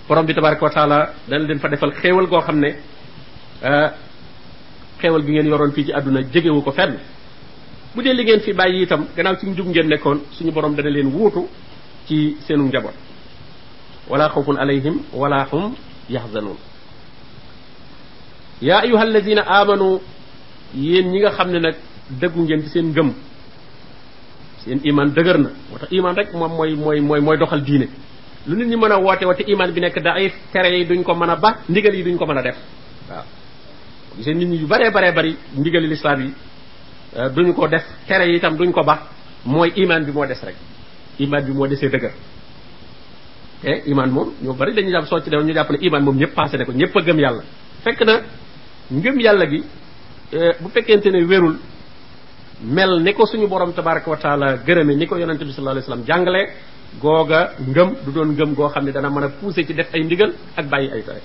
borom 0.07 0.25
bi 0.25 0.33
tabaraka 0.33 0.63
wa 0.65 0.69
taala 0.71 1.13
dana 1.27 1.45
leen 1.45 1.59
fa 1.59 1.67
defal 1.69 1.91
xéewal 1.93 2.27
goo 2.27 2.41
xam 2.41 2.59
ne 2.59 2.75
xéewal 5.01 5.23
gi 5.25 5.31
ngeen 5.31 5.47
yoroon 5.47 5.71
fii 5.71 5.85
ci 5.85 5.91
àdduna 5.93 6.21
jegewu 6.31 6.61
ko 6.61 6.71
fenn. 6.71 6.97
bu 7.95 8.01
dee 8.01 8.13
li 8.13 8.23
ngeen 8.23 8.39
fi 8.41 8.53
bàyyi 8.53 8.83
itam 8.83 9.05
gannaaw 9.15 9.35
ci 9.39 9.45
njub 9.47 9.67
ngeen 9.67 9.87
nekkoon 9.87 10.19
suñu 10.31 10.51
borom 10.51 10.75
dana 10.75 10.89
leen 10.89 11.07
wuutu 11.13 11.47
ci 12.07 12.37
seenu 12.47 12.63
njaboot. 12.67 12.93
ولا 14.09 14.27
خوف 14.27 14.47
عليهم 14.59 14.95
ولا 15.13 15.47
هم 15.53 15.73
يحزنون. 16.09 16.57
يا 18.61 18.83
أيها 18.83 19.03
الذين 19.03 19.39
آمنوا 19.39 19.99
يين 20.75 21.07
نيغا 21.11 21.29
خامني 21.29 21.59
نك 21.59 21.75
دغو 22.21 22.45
نين 22.45 22.61
سي 22.61 22.69
سين 22.69 22.93
گم 22.95 23.13
سين 24.63 24.79
ايمان 24.85 25.13
دغرنا 25.13 25.51
وتا 25.73 25.87
ايمان 25.91 26.15
رك 26.15 26.35
موم 26.35 26.51
موي 26.51 26.75
موي 26.75 26.99
موي 26.99 27.19
موي 27.19 27.37
دوخال 27.37 27.63
دينه 27.63 27.87
لو 28.47 28.55
نين 28.55 28.67
ني 28.69 28.75
مانا 28.75 28.95
واتي 28.95 29.25
واتي 29.25 29.47
ايمان 29.47 29.71
بي 29.71 29.81
نك 29.81 29.99
ضعيف 29.99 30.33
كاري 30.53 30.83
دون 30.83 31.03
كو 31.03 31.13
مانا 31.13 31.35
با 31.35 31.55
نيغالي 31.69 32.03
دون 32.03 32.17
كو 32.17 32.25
مانا 32.25 32.41
ديف 32.41 32.55
واو 33.09 33.23
سين 34.23 34.37
نين 34.37 34.53
يو 34.53 34.67
باري 34.67 34.89
باري 34.89 35.11
باري 35.11 35.35
نيغالي 35.57 35.87
الاسلام 35.87 36.21
يي 36.21 36.31
دون 37.35 37.53
كو 37.53 37.67
ديف 37.67 37.83
كاري 38.09 38.33
يي 38.33 38.39
تام 38.39 38.55
دون 38.55 38.71
كو 38.71 38.81
با 38.81 38.99
موي 39.45 39.71
ايمان 39.77 40.03
بي 40.03 40.11
مو 40.11 40.25
ديس 40.25 40.43
رك 40.43 40.55
ايمان 41.19 41.43
بي 41.43 41.51
مو 41.51 41.65
ديسي 41.65 41.87
دغر 41.87 42.11
te 43.63 43.81
iman 43.89 44.09
moom 44.11 44.29
ñu 44.43 44.53
bari 44.53 44.73
dañuy 44.73 44.91
jàpp 44.91 45.07
soo 45.07 45.19
ci 45.21 45.29
dew 45.29 45.41
ñu 45.41 45.53
jàpp 45.53 45.69
ne 45.71 45.77
iman 45.81 46.03
moom 46.03 46.17
ñëpp 46.17 46.33
passé 46.35 46.57
ne 46.57 46.65
ko 46.65 46.71
ñëpp 46.73 46.95
a 46.97 47.01
gëm 47.01 47.19
yàlla. 47.19 47.43
Fekk 47.83 48.01
na 48.05 48.21
ngëm 48.91 49.19
yàlla 49.19 49.45
gi 49.47 49.63
bu 50.61 50.69
fekkente 50.69 51.09
ne 51.11 51.23
wérul 51.23 51.57
mel 52.61 53.01
ni 53.01 53.13
ko 53.13 53.25
suñu 53.25 53.47
borom 53.47 53.73
tabaraka 53.73 54.09
wa 54.09 54.17
taala 54.17 54.57
gërëme 54.65 54.95
ni 54.95 55.05
ko 55.07 55.15
yonente 55.17 55.45
bi 55.45 55.51
sallallahu 55.51 55.77
alayhi 55.77 55.89
wasallam 55.89 56.05
jàngale 56.05 56.49
googa 57.01 57.53
ngëm 57.59 57.89
du 58.05 58.11
doon 58.11 58.29
ngëm 58.33 58.53
goo 58.53 58.67
xam 58.69 58.83
ne 58.85 58.91
dana 58.91 59.09
mën 59.09 59.23
a 59.23 59.29
pousser 59.29 59.65
ci 59.65 59.73
def 59.73 59.87
ay 59.93 60.03
ndigal 60.03 60.33
ak 60.55 60.65
bàyyi 60.67 60.91
ay 60.91 61.01
tere. 61.03 61.21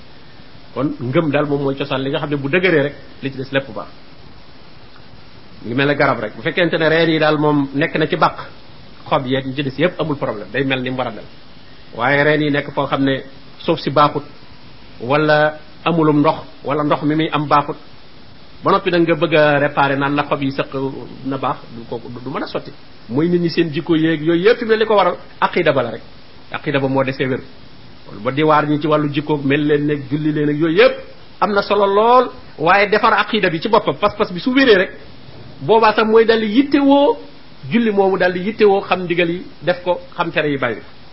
Kon 0.74 0.94
ngëm 1.01 1.31
daal 1.31 1.46
moom 1.46 1.62
mooy 1.62 1.74
cosaan 1.77 2.03
li 2.03 2.11
nga 2.11 2.18
xam 2.18 2.31
ne 2.31 2.37
bu 2.37 2.48
dëgëree 2.48 2.83
rek 2.83 2.94
li 3.22 3.31
ci 3.31 3.37
des 3.37 3.51
lépp 3.53 3.70
baax. 3.74 3.88
Ngi 5.64 5.74
mel 5.74 5.94
garab 5.96 6.20
rek 6.20 6.37
bu 6.37 6.42
fekkente 6.42 6.79
ne 6.79 6.88
reen 6.88 7.11
yi 7.11 7.18
daal 7.18 7.38
moom 7.38 7.68
nekk 7.74 7.96
na 7.98 8.07
ci 8.07 8.16
bàq 8.16 8.37
xob 9.09 9.27
yeeg 9.27 9.46
ñu 9.46 9.55
ci 9.55 9.62
des 9.62 9.74
yëpp 9.79 10.01
amul 10.01 10.16
problème 10.16 10.48
day 10.53 10.64
mel 10.64 10.81
ni 10.83 10.90
mu 10.90 10.96
war 10.96 11.11
mel 11.12 11.24
waaye 11.96 12.24
reen 12.24 12.42
yi 12.42 12.51
nekk 12.51 12.70
foo 12.74 12.87
xam 12.87 13.03
ne 13.05 13.22
suuf 13.59 13.81
si 13.81 13.90
baaxut 13.90 14.24
wala 15.01 15.59
amulum 15.85 16.20
ndox 16.20 16.37
wala 16.64 16.83
ndox 16.85 17.03
mi 17.03 17.14
muy 17.14 17.29
am 17.33 17.46
baaxut. 17.46 17.77
Ba 18.64 18.72
noppi 18.72 18.90
nag 18.90 19.03
nga 19.07 19.14
bëgg 19.14 19.35
a 19.37 19.59
réparer 19.59 19.96
naan 19.98 20.14
na 20.14 20.22
xob 20.24 20.42
yi 20.42 20.51
sëq 20.51 20.72
na 21.27 21.38
baax 21.38 21.57
du 21.77 21.83
ko 21.88 22.01
du 22.24 22.31
mën 22.31 22.42
a 22.42 22.46
sotti. 22.46 22.72
Mooy 23.09 23.29
nit 23.29 23.38
ñi 23.40 23.51
seen 23.51 23.70
jikko 23.72 23.94
yéeg 23.96 24.20
yooyu 24.22 24.44
yëpp 24.48 24.62
ne 24.66 24.74
li 24.77 24.85
ko 24.85 24.94
waral 24.96 25.16
aqida 25.40 25.72
ba 25.72 25.83
la 25.83 25.90
rek. 25.92 26.03
Aqida 26.53 26.81
ba 26.81 26.88
moo 26.88 27.05
desee 27.05 27.27
wér. 27.29 27.40
Ba 28.24 28.31
di 28.33 28.42
waar 28.42 28.66
ñi 28.66 28.81
ci 28.81 28.87
wàllu 28.88 29.09
jikko 29.12 29.37
mel 29.44 29.64
leen 29.64 29.87
nekk 29.87 30.11
julli 30.11 30.33
leen 30.33 30.48
ak 30.51 30.57
yooyu 30.57 30.77
yëpp 30.77 30.94
am 31.40 31.53
na 31.53 31.62
solo 31.62 31.87
lool. 31.87 32.31
Waaye 32.59 32.88
defar 32.88 33.12
aqida 33.14 33.48
bi 33.48 33.61
ci 33.61 33.68
boppam 33.68 33.94
pas-pas 33.94 34.33
bi 34.33 34.40
su 34.40 34.51
wéree 34.53 34.74
rek 34.77 34.90
boobaa 35.61 35.94
sax 35.94 36.05
mooy 36.09 36.24
daldi 36.24 36.46
yittewoo 36.46 37.16
julli 37.70 37.92
moomu 37.92 38.18
daldi 38.18 38.40
yittewoo 38.40 38.81
xam 38.81 39.05
ndigal 39.05 39.31
yi 39.31 39.42
def 39.62 39.83
ko 39.85 40.01
xam 40.16 40.31
tere 40.33 40.48
yi 40.51 40.59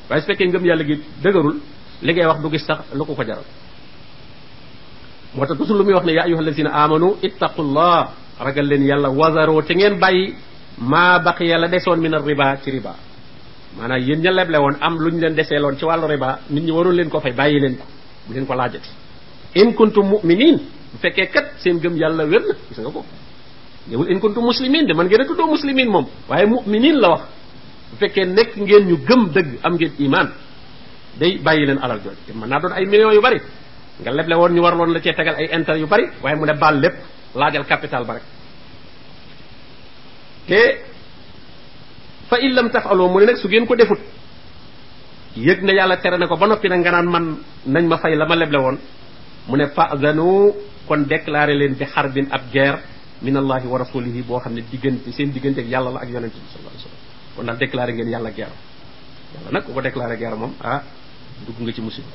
waaye 0.09 0.21
su 0.21 0.27
fekkee 0.27 0.47
ngëm 0.47 0.65
yàlla 0.65 0.83
gi 0.83 0.95
dëgërul 1.23 1.55
li 2.01 2.13
ngay 2.13 2.25
wax 2.25 2.39
du 2.41 2.49
gis 2.49 2.65
sax 2.65 2.79
lu 2.93 3.05
ko 3.05 3.13
ko 3.15 3.23
jaral. 3.23 3.43
Moo 5.35 5.45
tax 5.45 5.57
toujours 5.57 5.77
lu 5.79 5.83
muy 5.83 5.93
wax 5.93 6.05
ne 6.05 6.13
yaa 6.13 6.23
ayyuha 6.25 6.41
allazina 6.41 6.71
amanu 6.73 7.15
ittaqullah 7.21 8.09
ragal 8.39 8.65
leen 8.67 8.83
yàlla 8.85 9.09
wazaroo 9.09 9.61
te 9.61 9.73
ngeen 9.75 9.99
bàyyi 9.99 10.35
maa 10.77 11.19
baqiya 11.19 11.57
la 11.57 11.67
desoon 11.67 11.97
min 11.99 12.13
riba 12.25 12.57
ci 12.63 12.71
riba. 12.71 12.95
Maanaam 13.77 13.99
yéen 14.01 14.21
ña 14.21 14.31
leble 14.31 14.57
woon 14.57 14.75
am 14.81 14.97
lu 14.99 15.09
ñu 15.11 15.19
leen 15.19 15.35
deseeloon 15.35 15.77
ci 15.77 15.85
wàllu 15.85 16.07
riba 16.07 16.39
nit 16.49 16.63
ñi 16.63 16.71
waroon 16.71 16.95
leen 16.95 17.09
ko 17.09 17.19
fay 17.19 17.31
bàyyi 17.33 17.59
leen 17.59 17.75
ko 17.77 17.83
bu 18.27 18.33
leen 18.33 18.45
ko 18.45 18.53
laajati. 18.55 18.89
In 19.55 19.73
kuntum 19.73 20.07
mu'minin 20.09 20.57
bu 20.91 20.97
fekkee 21.01 21.27
kat 21.27 21.45
seen 21.57 21.79
gëm 21.79 21.95
yàlla 21.97 22.23
wér 22.25 22.41
na 22.47 22.53
gis 22.69 22.79
nga 22.79 22.89
ko. 22.91 23.03
Ñëwul 23.89 24.11
in 24.11 24.19
kuntum 24.19 24.43
muslimin 24.45 24.85
de 24.87 24.93
man 24.93 25.07
ngeen 25.07 25.21
a 25.21 25.25
tuddoo 25.25 25.47
muslimin 25.47 25.89
moom 25.89 26.05
waaye 26.29 26.45
mu'minin 26.45 26.95
la 26.99 27.09
wax 27.09 27.21
bu 27.91 27.95
fekkee 28.00 28.26
nekk 28.26 28.56
ngeen 28.58 28.84
ñu 28.88 28.98
gëm 29.08 29.21
dëgg 29.34 29.50
am 29.63 29.74
ngeen 29.76 29.93
iman 30.00 30.28
day 31.19 31.38
bàyyi 31.38 31.65
leen 31.65 31.78
alal 31.80 32.00
jooju. 32.04 32.17
Te 32.28 32.34
mën 32.34 32.48
naa 32.50 32.60
doon 32.60 32.74
ay 32.74 32.86
millions 32.86 33.13
yu 33.13 33.21
bari. 33.21 33.39
Nga 34.02 34.12
leble 34.12 34.36
woon 34.36 34.54
ñu 34.54 34.62
warloon 34.62 34.91
la 34.93 35.00
cee 35.02 35.13
tegal 35.15 35.36
ay 35.36 35.48
intérêt 35.52 35.80
yu 35.80 35.88
bari 35.88 36.06
waaye 36.21 36.36
mu 36.36 36.45
ne 36.45 36.54
baal 36.54 36.80
lépp 36.80 36.95
laajal 37.36 37.65
capital 37.65 38.06
ba 38.06 38.13
rek. 38.13 38.24
Te 40.48 40.60
fa 42.30 42.38
in 42.39 42.52
lam 42.54 42.69
tafaloo 42.69 43.10
mu 43.10 43.19
ne 43.19 43.26
nag 43.26 43.38
su 43.38 43.48
ngeen 43.48 43.65
ko 43.67 43.76
defut 43.76 44.00
yëg 45.36 45.62
na 45.63 45.74
yàlla 45.74 45.98
tere 45.98 46.17
na 46.17 46.28
ko 46.28 46.36
ba 46.38 46.48
noppi 46.48 46.67
nag 46.69 46.80
nga 46.80 46.91
naan 46.91 47.08
man 47.10 47.26
nañ 47.65 47.86
ma 47.88 47.98
fay 47.98 48.15
la 48.15 48.26
ma 48.26 48.36
leble 48.36 48.58
woon. 48.58 48.78
Mu 49.48 49.56
ne 49.58 49.67
fa'zanu 49.67 50.54
kon 50.88 51.06
déclaré 51.08 51.54
leen 51.56 51.74
bi 51.76 51.86
xarbin 51.86 52.28
ab 52.32 52.41
guerre 52.52 52.80
min 53.21 53.36
allahi 53.38 53.67
wa 53.67 53.78
rasulihi 53.80 54.21
boo 54.21 54.39
xam 54.39 54.54
ne 54.54 54.62
diggante 54.71 55.12
seen 55.12 55.32
diggante 55.32 55.60
ak 55.62 55.67
yàlla 55.67 55.91
la 55.91 56.00
ak 56.00 56.10
yonente 56.10 56.36
bi 56.36 56.48
sallallahu 56.52 56.76
alayhi 56.76 56.94
kon 57.36 57.43
daal 57.45 57.58
déclaré 57.58 57.93
ngeen 57.93 58.10
yàlla 58.10 58.32
guerre 58.32 58.56
yàlla 59.36 59.52
nag 59.52 59.63
ku 59.65 59.74
ko 59.74 59.82
déclaré 59.82 60.17
guerre 60.17 60.36
moom 60.36 60.54
ah 60.63 60.82
dugg 61.45 61.56
nga 61.62 61.71
ci 61.74 61.82
musiba 61.82 62.08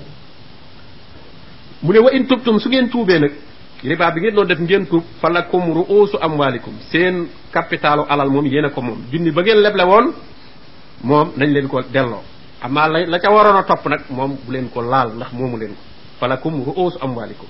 mu 1.83 1.93
ne 1.93 1.99
wa 1.99 2.11
in 2.13 2.27
tubtum 2.27 2.59
su 2.61 2.69
ngeen 2.69 2.89
tuubee 2.91 3.19
nag 3.19 3.33
riba 3.83 4.11
bi 4.11 4.21
ngeen 4.21 4.35
doon 4.35 4.47
def 4.49 4.59
ngeen 4.61 4.87
tuub 4.87 5.05
falakum 5.21 5.73
ru'usu 5.73 6.17
amwalikum. 6.21 6.75
Seen 6.91 7.29
capitalu 7.53 8.05
alal 8.09 8.29
moom 8.31 8.47
yéen 8.47 8.65
a 8.67 8.71
ko 8.71 8.81
moom 8.83 8.99
junni 9.11 9.31
ba 9.31 9.43
ngeen 9.43 9.61
leble 9.63 9.85
woon 9.85 10.13
moom 11.03 11.33
nañ 11.37 11.49
leen 11.53 11.69
ko 11.69 11.81
delloo 11.93 12.23
amaa 12.63 12.89
la 12.89 13.07
la 13.07 13.19
ca 13.19 13.31
waroon 13.31 13.57
a 13.57 13.63
topp 13.63 13.87
nag 13.89 14.01
moom 14.11 14.37
bu 14.45 14.53
leen 14.53 14.69
ko 14.69 14.81
laal 14.83 15.13
ndax 15.17 15.33
moomu 15.33 15.57
leen 15.57 15.71
ko. 15.75 15.81
Falakum 16.21 16.63
ru'usu 16.65 16.99
amwalikum. 17.01 17.49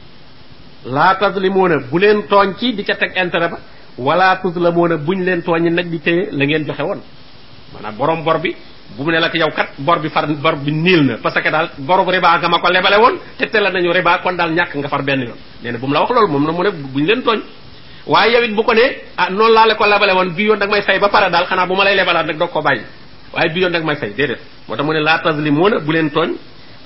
Laa 0.84 1.14
tazlimuuna 1.16 1.76
bu 1.90 1.98
leen 1.98 2.22
tooñ 2.28 2.54
ci 2.58 2.72
di 2.74 2.84
ca 2.84 2.94
teg 2.94 3.10
intérêt 3.16 3.50
ba 3.50 3.58
wala 3.98 4.36
tuzlamuuna 4.36 4.96
buñ 4.96 5.24
leen 5.24 5.42
tooñi 5.42 5.70
nag 5.70 5.86
di 5.90 5.98
téye 5.98 6.28
la 6.30 6.44
ngeen 6.44 6.64
joxe 6.64 6.82
woon 6.82 7.00
maanaam 7.72 7.94
borom 7.96 8.22
bor 8.24 8.38
bi 8.38 8.54
bu 8.96 9.04
mu 9.04 9.10
ne 9.12 9.18
la 9.20 9.28
ko 9.30 9.36
yow 9.38 9.50
kat 9.54 9.68
bor 9.78 9.98
bi 10.00 10.08
far 10.08 10.26
bor 10.26 10.56
bi 10.56 10.72
niil 10.72 11.02
na 11.04 11.16
parce 11.22 11.40
que 11.42 11.50
daal 11.50 11.70
boru 11.78 12.10
riba 12.10 12.38
nga 12.38 12.48
ma 12.48 12.58
ko 12.58 12.68
lebale 12.70 12.96
woon 12.98 13.18
te 13.38 13.46
tele 13.46 13.70
nañu 13.70 13.92
riba 13.92 14.18
kon 14.22 14.32
daal 14.36 14.50
ñàkk 14.52 14.74
nga 14.76 14.88
far 14.88 15.02
benn 15.02 15.20
yoon. 15.22 15.36
nee 15.62 15.72
na 15.72 15.78
bu 15.78 15.86
mu 15.86 15.92
la 15.94 16.00
wax 16.00 16.10
loolu 16.10 16.28
moom 16.28 16.44
na 16.46 16.52
ko 18.62 18.72
ne 18.74 18.82
ah 19.16 19.30
noonu 19.30 19.74
ko 19.76 19.84
lebale 19.86 20.12
woon 20.12 20.34
bi 20.34 20.42
yoon 20.44 20.58
dag 20.58 20.70
fay 20.84 20.98
ba 20.98 21.08
pare 21.08 21.30
daal 21.30 21.46
xanaa 21.46 21.66
bu 21.66 21.74
ma 21.74 21.84
lay 21.84 21.94
lebalaat 21.96 22.26
nag 22.26 22.38
doog 22.38 22.50
ko 22.50 22.60
bàyyi. 22.62 22.82
waaye 23.32 23.52
bi 23.54 23.60
yoon 23.60 23.70
dag 23.72 23.84
may 23.84 23.96
fay 23.96 24.10
déedéet. 24.10 24.40
moo 24.68 24.76
tax 24.76 24.84
mu 24.86 24.92
ne 24.92 25.00
laa 25.00 25.18
tazlimuuna 25.18 25.78
bu 25.80 25.92
leen 25.92 26.10
tooñ 26.10 26.34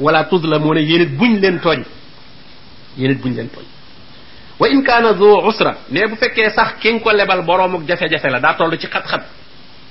wala 0.01 0.25
buñ 0.25 1.41
leen 1.41 1.59
tooñ. 1.61 1.85
yéen 2.99 3.11
it 3.13 3.21
buñ 3.23 3.35
leen 3.35 3.49
tooñ. 3.49 3.65
wa 4.61 4.69
in 4.69 4.83
kaana 4.83 5.15
zu 5.15 5.25
usra 5.49 5.77
ne 5.91 6.07
bu 6.07 6.17
fekkee 6.17 6.51
sax 6.51 6.75
ki 6.81 6.93
nga 6.93 7.01
ko 7.01 7.11
lebal 7.13 7.43
boroom 7.43 7.75
ak 7.77 7.87
jafe-jafe 7.89 8.29
la 8.31 8.41
daa 8.41 8.55
toll 8.55 8.77
ci 8.79 8.87
xat-xat. 8.87 9.23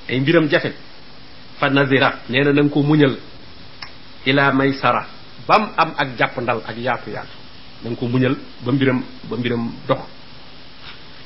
Ay 0.09 0.19
mbiram 0.19 0.47
jafe. 0.49 0.73
Fa 1.59 1.69
nazira 1.69 2.19
nee 2.29 2.43
na 2.43 2.51
na 2.53 2.69
ko 2.69 2.81
muñal 2.83 3.15
ila 4.25 4.51
maysara 4.51 5.05
bam 5.47 5.69
am 5.77 5.93
ak 5.97 6.17
jàpp 6.17 6.37
ndal 6.41 6.61
ak 6.67 6.77
yaatu 6.77 7.09
yaatu. 7.11 7.35
Na 7.83 7.95
ko 7.95 8.07
muñal 8.07 8.35
ba 8.65 8.71
mbiram 8.71 9.03
ba 9.29 9.37
mbiram 9.37 9.71
dox. 9.87 9.99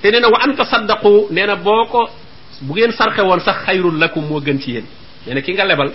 Te 0.02 0.12
nee 0.12 0.20
na 0.20 0.30
wa 0.30 0.40
an 0.44 0.56
tasaddaqu 0.56 1.28
nee 1.32 1.46
na 1.46 1.56
boo 1.56 1.86
ko 1.86 2.10
bu 2.62 2.74
ngeen 2.74 2.92
sarxe 2.92 3.22
woon 3.22 3.40
sax 3.40 3.66
xayrul 3.66 3.98
lakum 4.00 4.26
moo 4.28 4.40
gën 4.42 4.60
ci 4.60 4.72
yéen. 4.72 4.86
Nee 5.28 5.42
ki 5.42 5.54
nga 5.54 5.66
lebal 5.66 5.92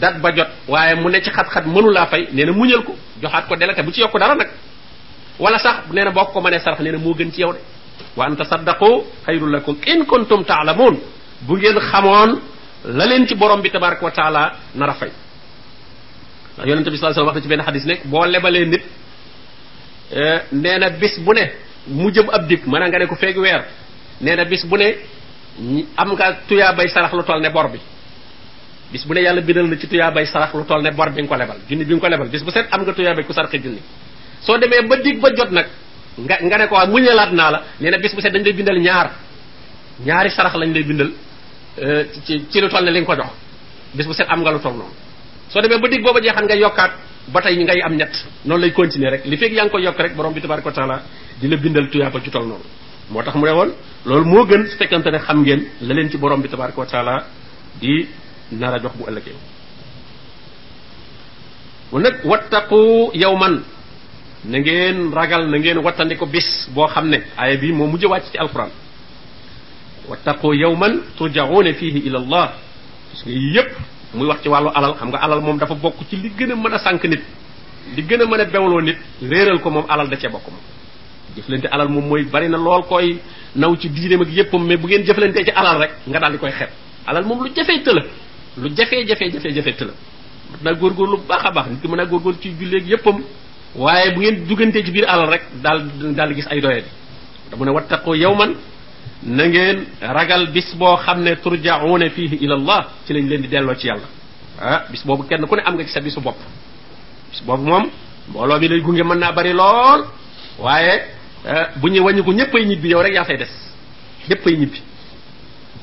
dat 0.00 0.20
ba 0.20 0.30
jot 0.34 0.48
waaye 0.68 0.94
mu 0.94 1.08
ne 1.10 1.20
ci 1.20 1.30
xat-xat 1.30 1.66
mënu 1.66 1.90
laa 1.90 2.06
fay 2.06 2.28
nee 2.32 2.44
na 2.44 2.52
muñal 2.52 2.82
ko 2.84 2.94
joxaat 3.22 3.46
ko 3.48 3.56
delate 3.56 3.82
bu 3.82 3.92
ci 3.92 4.00
yokk 4.00 4.18
dara 4.18 4.34
nag. 4.34 4.48
Wala 5.38 5.58
sax 5.58 5.90
nee 5.92 6.04
na 6.04 6.10
boo 6.10 6.24
ko 6.32 6.40
mënee 6.40 6.60
sarx 6.60 6.80
nee 6.80 6.92
na 6.92 6.98
moo 6.98 7.14
gën 7.14 7.30
ci 7.32 7.40
yow 7.40 7.52
de. 7.52 7.58
Wa 8.16 8.26
an 8.26 8.36
tasaddaqu 8.36 9.04
xayrul 9.26 9.50
lakum 9.50 9.76
in 9.86 10.04
kuntum 10.06 10.44
taalamuun 10.44 10.98
bu 11.46 11.56
ngeen 11.56 11.78
xamoon 11.80 12.40
la 12.84 13.04
leen 13.06 13.26
ci 13.26 13.34
borom 13.34 13.60
bi 13.60 13.70
tabaraka 13.70 14.04
wa 14.04 14.10
taala 14.10 14.52
nar 14.74 14.88
a 14.90 14.94
fay. 14.94 15.10
Yonente 16.64 16.90
bi 16.90 16.96
sallallahu 16.96 17.20
alayhi 17.20 17.26
wasallam 17.26 17.26
wax 17.26 17.34
na 17.36 17.42
ci 17.42 17.48
benn 17.48 17.62
xadis 17.62 17.84
ne 17.84 17.94
boo 18.04 18.24
lebalee 18.24 18.64
nit 18.66 18.82
nee 20.52 20.78
na 20.78 20.90
bis 20.90 21.18
bu 21.20 21.32
ne 21.34 21.44
mu 21.86 22.10
jëm 22.10 22.28
ab 22.30 22.46
dik 22.48 22.66
mën 22.66 22.88
nga 22.88 22.98
ne 22.98 23.06
ko 23.06 23.14
feeg 23.14 23.36
weer 23.38 23.64
nee 24.20 24.36
na 24.36 24.44
bis 24.44 24.64
bu 24.66 24.76
ne 24.76 24.94
am 25.96 26.12
nga 26.12 26.32
tuyaa 26.48 26.72
bay 26.72 26.88
sarax 26.88 27.12
lu 27.12 27.22
toll 27.22 27.40
ne 27.40 27.50
bor 27.50 27.68
bi. 27.70 27.78
Bis 28.92 29.04
bu 29.06 29.14
ne 29.14 29.20
yàlla 29.20 29.40
bindal 29.40 29.66
na 29.68 29.76
ci 29.78 29.86
tuyaa 29.88 30.10
bay 30.10 30.26
sarax 30.26 30.52
lu 30.54 30.64
toll 30.64 30.82
ne 30.82 30.90
bor 30.90 31.10
bi 31.10 31.22
nga 31.22 31.28
ko 31.28 31.36
lebal 31.36 31.56
junni 31.68 31.84
bi 31.84 31.94
nga 31.94 32.00
ko 32.00 32.08
lebal 32.08 32.28
bis 32.28 32.42
bu 32.42 32.50
set 32.50 32.66
am 32.70 32.82
nga 32.82 32.92
tuyaa 32.92 33.14
bay 33.14 33.24
ku 33.24 33.32
sarxe 33.32 33.58
junni. 33.62 33.80
Soo 34.42 34.58
demee 34.58 34.82
ba 34.88 34.96
dig 34.96 35.20
ba 35.20 35.28
jot 35.34 35.50
nag 35.50 35.66
nga 36.18 36.36
nga 36.42 36.58
ne 36.58 36.66
ko 36.66 36.74
waa 36.74 36.86
muñalaat 36.86 37.32
naa 37.32 37.50
la 37.50 37.62
nee 37.80 37.90
na 37.90 37.98
bis 37.98 38.14
bu 38.14 38.20
set 38.20 38.32
dañ 38.32 38.42
lay 38.44 38.52
bindal 38.52 38.78
ñaar 38.80 39.10
ñaari 40.04 40.30
sarax 40.30 40.54
lañ 40.56 40.72
lay 40.72 40.82
bindal 40.82 41.12
ci 42.26 42.46
ci 42.50 42.60
lu 42.60 42.68
toll 42.68 42.84
ne 42.84 42.90
li 42.90 43.00
nga 43.00 43.06
ko 43.06 43.14
jox 43.22 43.30
bis 43.94 44.06
bu 44.06 44.12
set 44.12 44.26
am 44.28 44.40
nga 44.42 44.50
lu 44.52 44.58
toll 44.60 44.74
noonu 44.74 44.94
soo 45.48 45.60
demee 45.62 45.78
ba 45.78 45.88
dig 45.88 46.02
booba 46.02 46.20
jeexan 46.20 46.44
nga 46.46 46.54
yokkaat 46.56 46.92
ba 47.32 47.40
tey 47.40 47.56
ngay 47.56 47.80
am 47.82 47.94
ñett。noonu 47.96 48.60
lay 48.62 48.72
continuer 48.72 49.10
rek 49.12 49.24
li 49.26 49.36
fekk 49.36 49.52
yaa 49.52 49.64
ngi 49.64 49.70
koy 49.70 49.86
rek 49.86 50.14
borom 50.16 50.32
bi 50.32 50.40
tabaraka 50.40 50.72
taala 50.72 51.02
di 51.40 51.48
la 51.48 51.56
bindal 51.56 51.88
tuyaaba 51.90 52.20
ci 52.22 52.30
toll 52.30 52.46
noonu 52.46 52.64
moo 53.10 53.22
tax 53.22 53.34
mu 53.34 53.44
ne 53.46 53.52
woon 53.52 53.70
loolu 54.04 54.24
moo 54.24 54.44
gën 54.46 54.66
su 54.66 54.76
fekkante 54.76 55.10
ne 55.10 55.18
xam 55.18 55.40
ngeen 55.42 55.64
la 55.80 55.94
leen 55.94 56.10
ci 56.10 56.16
borom 56.18 56.40
bi 56.40 56.48
tabaraka 56.48 56.84
taala 56.86 57.24
di 57.80 58.06
nar 58.52 58.74
a 58.74 58.78
jox 58.78 58.92
bu 58.96 59.04
ëllëgee. 59.08 59.34
mu 61.92 61.98
wattaqu 62.24 63.10
yawman 63.14 63.62
na 64.44 64.58
ngeen 64.58 65.10
ragal 65.12 65.50
na 65.50 65.58
ngeen 65.58 65.78
wattandiko 65.78 66.26
bis 66.26 66.68
boo 66.74 66.86
xam 66.86 67.08
ne 67.10 67.22
aaya 67.36 67.56
bi 67.56 67.72
moo 67.72 67.86
mujj 67.86 68.04
wàcc 68.06 68.30
ci 68.32 68.38
alquran 68.38 68.70
wattaqu 70.10 70.54
yawman 70.54 71.00
turjauna 71.16 71.72
fihi 71.74 71.98
ila 72.06 72.18
allah. 72.18 72.52
Parce 73.10 73.22
que 73.24 73.30
yépp 73.30 73.70
muy 74.14 74.26
wax 74.28 74.42
ci 74.42 74.48
wàllu 74.48 74.70
alal 74.74 74.94
xam 74.96 75.08
nga 75.10 75.18
alal 75.18 75.40
moom 75.40 75.58
dafa 75.58 75.74
bokk 75.74 75.96
ci 76.08 76.16
li 76.16 76.30
gën 76.36 76.50
a 76.52 76.54
mën 76.56 76.72
a 76.74 76.78
sànq 76.78 77.04
nit 77.04 77.22
li 77.96 78.02
gën 78.02 78.20
a 78.22 78.26
mën 78.26 78.40
a 78.40 78.44
bewloo 78.44 78.80
nit 78.80 78.96
réeral 79.22 79.60
ko 79.60 79.70
moom 79.70 79.84
alal 79.88 80.08
da 80.08 80.16
cee 80.16 80.28
bokk 80.30 80.46
moom. 80.50 80.60
Jëflante 81.36 81.66
alal 81.70 81.88
moom 81.88 82.06
mooy 82.08 82.24
bari 82.24 82.48
na 82.48 82.56
lool 82.58 82.82
koy 82.88 83.18
naw 83.56 83.76
ci 83.76 83.88
diineem 83.88 84.20
ak 84.22 84.28
yéppam 84.32 84.64
mais 84.66 84.76
bu 84.76 84.86
ngeen 84.86 85.04
jëflantee 85.04 85.44
ci 85.44 85.50
alal 85.50 85.78
rek 85.80 85.92
nga 86.06 86.18
daal 86.18 86.32
di 86.32 86.38
koy 86.38 86.50
xeeb. 86.50 86.70
Alal 87.06 87.24
moom 87.24 87.42
lu 87.44 87.50
jafee 87.54 87.82
tëla 87.82 88.02
lu 88.58 88.68
jafee 88.76 89.06
jafee 89.06 89.30
jafee 89.30 89.52
jafee 89.54 89.72
tëla 89.74 89.92
mat 90.50 90.62
naa 90.62 90.74
góorgóorlu 90.74 91.16
bu 91.18 91.26
baax 91.28 91.44
a 91.44 91.50
baax 91.50 91.66
nit 91.70 91.80
ki 91.80 91.88
mën 91.88 92.00
a 92.00 92.04
góorgóorlu 92.06 92.40
ci 92.42 92.50
julleeg 92.58 92.86
yéppam 92.88 93.22
waaye 93.76 94.10
bu 94.14 94.20
ngeen 94.20 94.46
duggantee 94.46 94.84
ci 94.84 94.90
biir 94.90 95.04
alal 95.08 95.30
rek 95.30 95.42
daal 95.62 95.86
daal 96.16 96.34
di 96.34 96.42
ay 96.50 96.60
doye 96.60 96.80
di 96.82 96.88
da 97.50 97.56
mu 97.56 97.64
ne 97.64 97.70
wattaqoo 97.70 98.14
yawman 98.14 98.54
na 99.22 99.44
ngeen 99.48 99.86
ragal 100.00 100.46
bis 100.52 100.74
boo 100.76 100.96
xam 100.96 101.22
ne 101.22 101.36
turjauna 101.36 102.08
fihi 102.10 102.36
ila 102.44 102.54
allah 102.54 102.86
ci 103.06 103.12
lañ 103.12 103.28
leen 103.28 103.42
di 103.42 103.48
delloo 103.48 103.74
ci 103.74 103.86
yàlla. 103.88 104.06
Ah 104.60 104.84
bis 104.90 105.04
boobu 105.04 105.24
kenn 105.28 105.46
ku 105.46 105.54
ne 105.56 105.62
am 105.64 105.74
nga 105.76 105.84
ci 105.84 105.90
sa 105.92 106.00
bisu 106.00 106.20
bopp. 106.20 106.36
Bis 107.30 107.42
boobu 107.44 107.62
moom 107.64 107.90
mbooloo 108.28 108.58
mi 108.58 108.68
lay 108.68 108.80
gunge 108.80 109.02
mën 109.02 109.18
naa 109.18 109.32
bari 109.32 109.52
lool. 109.52 110.04
Waaye 110.58 111.04
bu 111.76 111.88
ñuy 111.88 112.00
wàññiku 112.00 112.32
ñëpp 112.32 112.54
ay 112.54 112.64
ñibbi 112.66 112.88
yow 112.88 113.02
rek 113.02 113.14
yaa 113.14 113.24
fay 113.24 113.36
des. 113.36 113.50
Ñëpp 114.28 114.46
ay 114.46 114.56
ñibbi. 114.56 114.80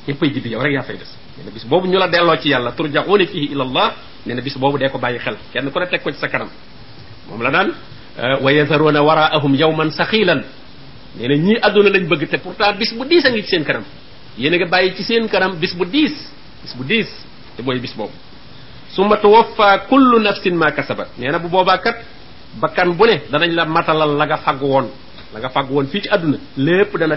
Ñëpp 0.08 0.22
ay 0.22 0.30
ñibbi 0.30 0.48
yow 0.50 0.60
rek 0.62 0.72
yaa 0.72 0.82
fay 0.82 0.96
des. 0.96 1.10
Nee 1.44 1.50
bis 1.52 1.64
boobu 1.66 1.86
ñu 1.86 1.98
la 1.98 2.08
delloo 2.08 2.36
ci 2.40 2.48
yàlla 2.48 2.72
turjauna 2.72 3.26
fihi 3.26 3.52
ila 3.52 3.64
allah 3.64 3.92
nee 4.26 4.34
na 4.34 4.40
bis 4.42 4.58
boobu 4.58 4.78
dee 4.78 4.88
ko 4.90 4.98
bàyyi 4.98 5.18
xel. 5.18 5.36
Kenn 5.52 5.70
ku 5.70 5.78
ne 5.78 5.86
teg 5.86 6.02
ko 6.02 6.10
ci 6.10 6.18
sa 6.18 6.28
kanam. 6.28 6.48
Moom 7.30 7.42
la 7.42 7.50
daan 7.50 7.72
wa 8.42 8.50
yazaruna 8.52 9.00
waraahum 9.02 9.54
yawman 9.54 9.90
saxilan 9.90 10.42
nee 11.18 11.28
na 11.28 11.34
ñii 11.34 11.58
àdduna 11.62 11.90
lañ 11.90 12.04
bëgg 12.08 12.28
te 12.30 12.36
pourtant 12.38 12.72
bis 12.78 12.92
bu 12.94 13.04
diis 13.04 13.24
a 13.24 13.30
ngi 13.30 13.42
ci 13.42 13.48
seen 13.50 13.64
kanam. 13.64 13.84
Yéen 14.38 14.54
a 14.54 14.56
nga 14.66 14.78
ci 14.96 15.02
seen 15.02 15.26
bis 15.60 15.74
bu 15.74 15.84
diis 15.84 16.14
bis 16.62 16.74
bu 16.76 16.84
diis 16.84 17.08
te 17.56 17.62
mooy 17.62 17.78
bis 17.78 17.94
summa 18.94 19.16
tuwaffa 19.16 19.78
kullu 19.88 20.18
nafsin 20.20 20.54
ma 20.54 20.70
kasabat. 20.70 21.08
Nee 21.18 21.30
bu 21.38 21.48
boobaa 21.48 21.78
kat 21.78 21.96
bakkan 22.60 22.92
bu 22.96 23.06
ne 23.06 23.20
danañ 23.30 23.50
la 23.54 23.64
matalal 23.64 24.16
la 24.16 24.26
nga 24.26 24.36
fagg 24.36 24.62
woon 24.62 24.86
la 25.34 25.38
nga 25.40 25.50
fii 25.90 26.02
ci 26.02 26.08
dana 26.98 27.16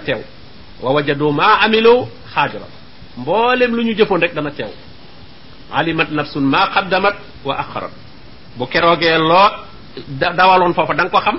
wa 0.82 0.92
wajadu 0.94 1.32
ma 1.32 1.60
amilu 1.62 2.08
xaajira 2.34 2.66
mboolem 3.18 3.72
lu 3.76 3.84
ñu 3.84 3.94
jëfoon 3.96 4.20
rek 4.22 4.34
dana 4.34 4.52
alimat 5.72 6.10
nafsun 6.12 6.42
ma 6.44 6.68
qaddamat 6.74 7.16
wa 7.46 7.56
axarat. 7.60 7.92
Bu 8.58 8.66
keroogee 8.68 9.18
loo 9.18 9.50
dawaloon 10.20 10.74
foofa 10.74 10.94
da 10.94 11.10
ko 11.10 11.20
xam 11.20 11.38